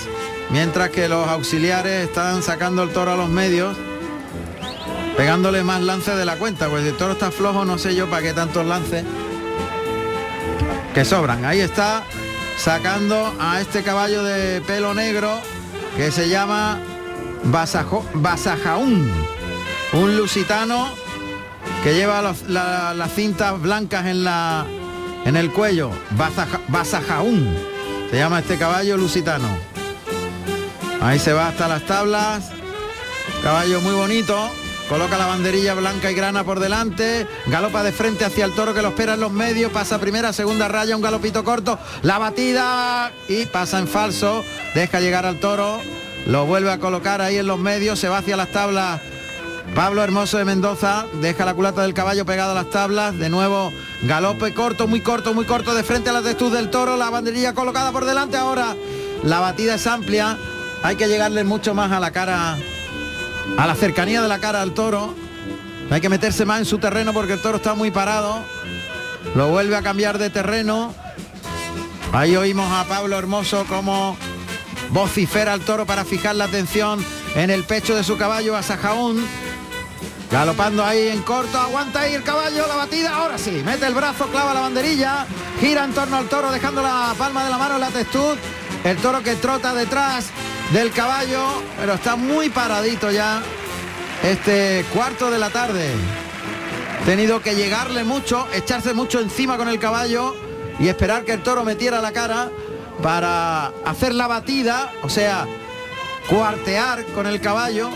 [0.51, 3.75] mientras que los auxiliares están sacando el toro a los medios,
[5.17, 8.21] pegándole más lances de la cuenta, pues el toro está flojo, no sé yo para
[8.21, 9.03] qué tantos lances
[10.93, 11.43] que sobran.
[11.43, 12.03] Ahí está
[12.57, 15.39] sacando a este caballo de pelo negro
[15.95, 16.79] que se llama
[17.43, 19.11] Basajaún,
[19.93, 20.89] un lusitano
[21.83, 24.65] que lleva las cintas blancas en, la,
[25.25, 25.91] en el cuello,
[26.67, 27.55] Basajaún,
[28.09, 29.47] se llama este caballo lusitano.
[31.01, 32.49] Ahí se va hasta las tablas,
[33.43, 34.49] caballo muy bonito,
[34.89, 37.27] Coloca la banderilla blanca y grana por delante.
[37.47, 39.71] Galopa de frente hacia el toro que lo espera en los medios.
[39.71, 41.79] Pasa primera, segunda raya, un galopito corto.
[42.03, 44.43] La batida y pasa en falso.
[44.75, 45.81] Deja llegar al toro.
[46.27, 47.97] Lo vuelve a colocar ahí en los medios.
[47.97, 49.01] Se va hacia las tablas.
[49.73, 53.17] Pablo Hermoso de Mendoza deja la culata del caballo pegado a las tablas.
[53.17, 53.73] De nuevo,
[54.03, 56.95] galope corto, muy corto, muy corto de frente a la textura del toro.
[56.95, 58.75] La banderilla colocada por delante ahora.
[59.23, 60.37] La batida es amplia.
[60.83, 62.55] Hay que llegarle mucho más a la cara
[63.57, 65.13] a la cercanía de la cara al toro.
[65.89, 68.43] Hay que meterse más en su terreno porque el toro está muy parado.
[69.35, 70.93] Lo vuelve a cambiar de terreno.
[72.11, 74.17] Ahí oímos a Pablo Hermoso como
[74.89, 77.03] vocifera al toro para fijar la atención
[77.35, 79.25] en el pecho de su caballo a Sajaún.
[80.31, 84.25] Galopando ahí en corto, aguanta ahí el caballo, la batida, ahora sí, mete el brazo,
[84.27, 85.25] clava la banderilla,
[85.61, 88.35] gira en torno al toro dejando la palma de la mano en la textud.
[88.83, 90.31] El toro que trota detrás
[90.71, 93.41] del caballo, pero está muy paradito ya
[94.23, 95.91] este cuarto de la tarde.
[97.05, 100.35] Tenido que llegarle mucho, echarse mucho encima con el caballo
[100.79, 102.49] y esperar que el toro metiera la cara
[103.03, 105.45] para hacer la batida, o sea,
[106.29, 107.89] cuartear con el caballo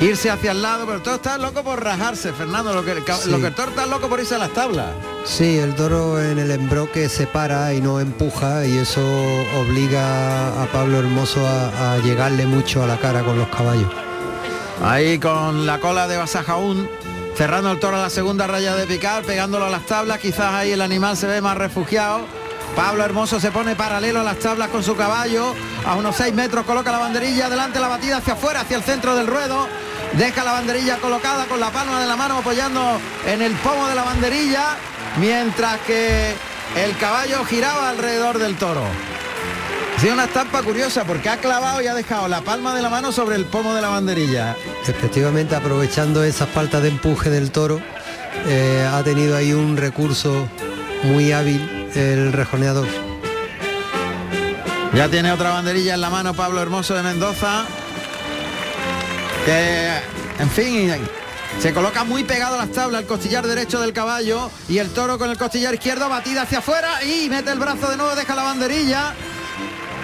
[0.00, 3.38] irse hacia el lado, pero todo está loco por rajarse, Fernando, lo que, el, lo
[3.38, 4.88] que el toro está loco por irse a las tablas.
[5.24, 9.00] Sí, el toro en el embroque se para y no empuja y eso
[9.58, 13.90] obliga a Pablo Hermoso a, llegarle mucho a la cara con los caballos.
[14.82, 16.88] Ahí con la cola de Basajaún,
[17.36, 20.72] cerrando el toro a la segunda raya de picar, pegándolo a las tablas, quizás ahí
[20.72, 22.26] el animal se ve más refugiado.
[22.76, 25.54] Pablo Hermoso se pone paralelo a las tablas con su caballo,
[25.86, 29.16] a unos 6 metros coloca la banderilla, adelante la batida hacia afuera, hacia el centro
[29.16, 29.68] del ruedo,
[30.18, 33.94] deja la banderilla colocada con la palma de la mano apoyando en el pomo de
[33.94, 34.76] la banderilla,
[35.16, 36.34] mientras que
[36.76, 38.84] el caballo giraba alrededor del toro.
[39.96, 42.90] Ha sido una estampa curiosa porque ha clavado y ha dejado la palma de la
[42.90, 44.56] mano sobre el pomo de la banderilla.
[44.86, 47.80] Efectivamente, aprovechando esa falta de empuje del toro,
[48.46, 50.48] eh, ha tenido ahí un recurso
[51.04, 52.88] muy hábil el rejoneador.
[54.94, 57.64] Ya tiene otra banderilla en la mano Pablo Hermoso de Mendoza.
[59.44, 59.90] Que,
[60.38, 60.90] en fin,
[61.60, 65.18] se coloca muy pegado a las tablas el costillar derecho del caballo y el toro
[65.18, 68.42] con el costillar izquierdo batida hacia afuera y mete el brazo de nuevo, deja la
[68.42, 69.14] banderilla.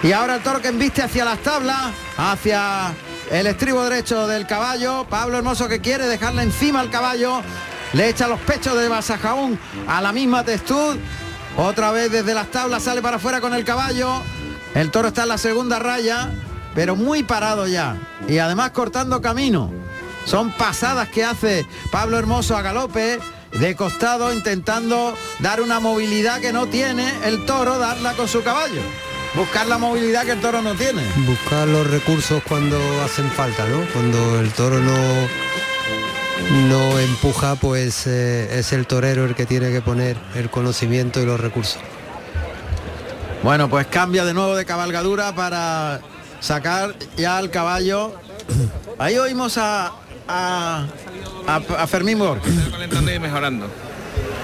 [0.03, 2.93] Y ahora el toro que embiste hacia las tablas, hacia
[3.29, 5.05] el estribo derecho del caballo.
[5.07, 7.41] Pablo Hermoso que quiere dejarle encima al caballo.
[7.93, 10.97] Le echa los pechos de Basajaún a la misma textud
[11.57, 14.21] otra vez desde las tablas sale para afuera con el caballo.
[14.73, 16.31] El toro está en la segunda raya.
[16.73, 17.97] pero muy parado ya.
[18.27, 19.80] Y además cortando camino.
[20.25, 23.19] Son pasadas que hace Pablo Hermoso a galope
[23.51, 28.81] de costado intentando dar una movilidad que no tiene el toro, darla con su caballo.
[29.33, 31.03] Buscar la movilidad que el toro no tiene.
[31.25, 33.85] Buscar los recursos cuando hacen falta, ¿no?
[33.93, 34.91] Cuando el toro no
[36.67, 41.25] no empuja, pues eh, es el torero el que tiene que poner el conocimiento y
[41.25, 41.79] los recursos.
[43.43, 46.01] Bueno, pues cambia de nuevo de cabalgadura para
[46.39, 48.13] sacar ya al caballo.
[48.99, 49.93] Ahí oímos a,
[50.27, 50.85] a,
[51.47, 52.41] a, Fermín Borg.
[52.71, 53.67] calentando y mejorando.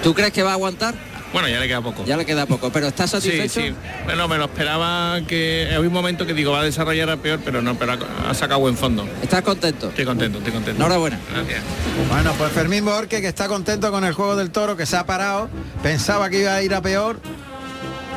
[0.03, 0.95] ¿Tú crees que va a aguantar?
[1.33, 2.05] Bueno, ya le queda poco.
[2.05, 3.59] Ya le queda poco, pero ¿estás satisfecho?
[3.59, 3.75] Sí, sí.
[4.05, 7.39] Bueno, me lo esperaba que hay un momento que digo va a desarrollar a peor,
[7.43, 7.97] pero no, pero
[8.27, 9.07] ha, sacado buen fondo.
[9.21, 9.89] ¿Estás contento?
[9.89, 10.81] Estoy contento, estoy contento.
[10.81, 11.19] Enhorabuena.
[11.33, 11.61] Gracias.
[12.09, 15.05] Bueno, pues Fermín Borque, que está contento con el juego del toro, que se ha
[15.05, 15.49] parado,
[15.83, 17.19] pensaba que iba a ir a peor.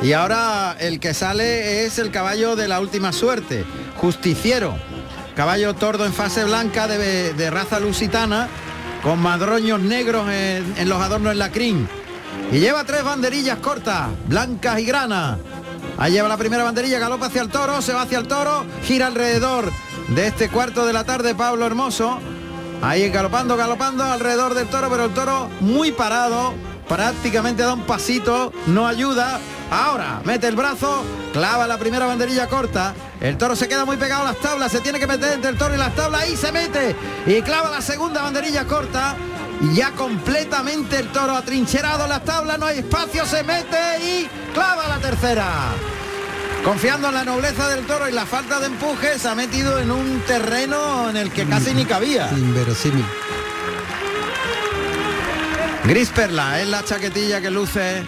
[0.03, 3.65] Y ahora el que sale es el caballo de la última suerte,
[3.97, 4.79] Justiciero.
[5.41, 8.47] Caballo tordo en fase blanca de, raza lusitana,
[9.03, 11.89] con madroños negros en, en los adornos en la crin
[12.53, 15.39] y lleva tres banderillas cortas, blancas y granas.
[15.97, 19.07] Ahí lleva la primera banderilla, galopa hacia el toro, se va hacia el toro, gira
[19.07, 19.73] alrededor
[20.09, 22.19] de este cuarto de la tarde Pablo Hermoso.
[22.83, 26.53] Ahí galopando, galopando alrededor del toro, pero el toro muy parado,
[26.91, 29.39] prácticamente da un pasito, no ayuda.
[29.71, 32.95] Ahora mete el brazo, clava la primera banderilla corta.
[33.21, 35.57] El toro se queda muy pegado a las tablas, se tiene que meter entre el
[35.57, 39.15] toro y las tablas, y se mete y clava la segunda banderilla corta
[39.73, 44.99] ya completamente el toro atrincherado las tablas, no hay espacio, se mete y clava la
[44.99, 45.47] tercera.
[46.65, 49.93] Confiando en la nobleza del toro y la falta de empuje, se ha metido en
[49.93, 52.31] un terreno en el que casi ni cabía.
[52.33, 53.05] Inverosímil.
[55.85, 58.05] Gris perla es la chaquetilla que luce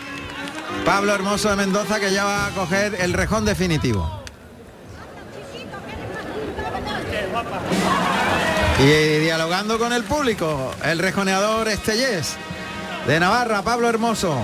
[0.84, 4.22] Pablo Hermoso de Mendoza que ya va a coger el rejón definitivo.
[8.78, 12.36] Y dialogando con el público, el rejoneador Estellés
[13.06, 14.36] de Navarra, Pablo Hermoso.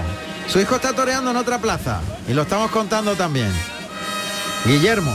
[0.48, 3.52] Su hijo está toreando en otra plaza y lo estamos contando también.
[4.64, 5.14] Guillermo.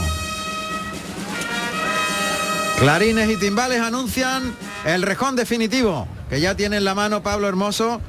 [2.78, 4.54] Clarines y timbales anuncian
[4.84, 8.00] el rejón definitivo que ya tiene en la mano Pablo Hermoso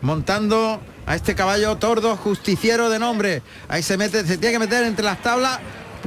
[0.00, 3.42] montando a este caballo tordo justiciero de nombre.
[3.68, 5.60] Ahí se mete, se tiene que meter entre las tablas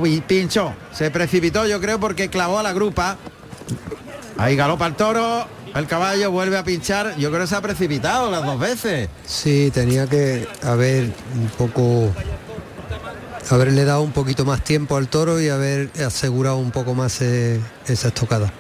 [0.04, 0.74] y pinchó.
[0.94, 3.18] Se precipitó yo creo porque clavó a la grupa
[4.38, 7.16] Ahí galopa el toro, el caballo vuelve a pinchar.
[7.18, 9.10] Yo creo que se ha precipitado las dos veces.
[9.26, 11.06] Sí, tenía que haber
[11.36, 12.12] un poco
[13.50, 17.62] haberle dado un poquito más tiempo al toro y haber asegurado un poco más eh,
[17.88, 18.52] esa estocada.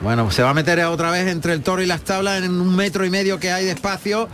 [0.00, 2.74] Bueno, se va a meter otra vez entre el toro y las tablas en un
[2.74, 4.28] metro y medio que hay de espacio.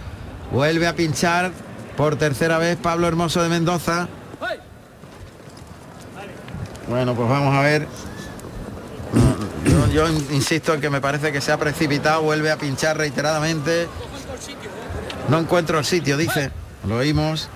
[0.53, 1.51] Vuelve a pinchar
[1.97, 4.09] por tercera vez Pablo Hermoso de Mendoza.
[6.89, 7.89] Bueno, pues vamos a ver
[9.93, 13.89] yo, insisto en que me parece que se ha precipitado, vuelve a pinchar reiteradamente.
[15.29, 16.51] No encuentro el sitio, dice.
[16.87, 17.49] Lo oímos.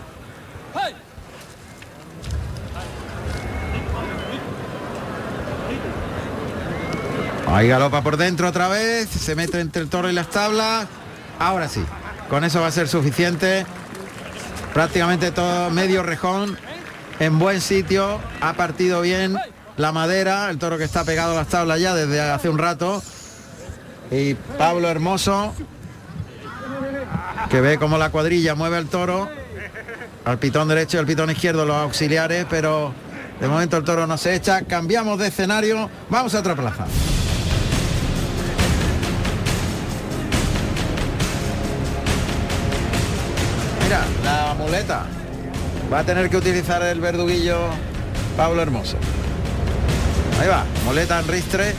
[7.52, 10.86] Ahí galopa por dentro otra vez, se mete entre el toro y las tablas.
[11.40, 11.84] Ahora sí,
[12.28, 13.66] con eso va a ser suficiente.
[14.72, 16.56] Prácticamente todo medio rejón
[17.18, 19.36] en buen sitio, ha partido bien
[19.76, 23.02] la madera, el toro que está pegado a las tablas ya desde hace un rato.
[24.12, 25.52] Y Pablo Hermoso,
[27.50, 29.28] que ve como la cuadrilla mueve al toro,
[30.24, 32.94] al pitón derecho y al pitón izquierdo los auxiliares, pero
[33.40, 34.62] de momento el toro no se echa.
[34.62, 36.86] Cambiamos de escenario, vamos a otra plaza.
[44.70, 45.04] Muleta.
[45.92, 47.58] Va a tener que utilizar el verduguillo
[48.36, 48.98] Pablo Hermoso.
[50.40, 51.74] Ahí va, moleta en ristre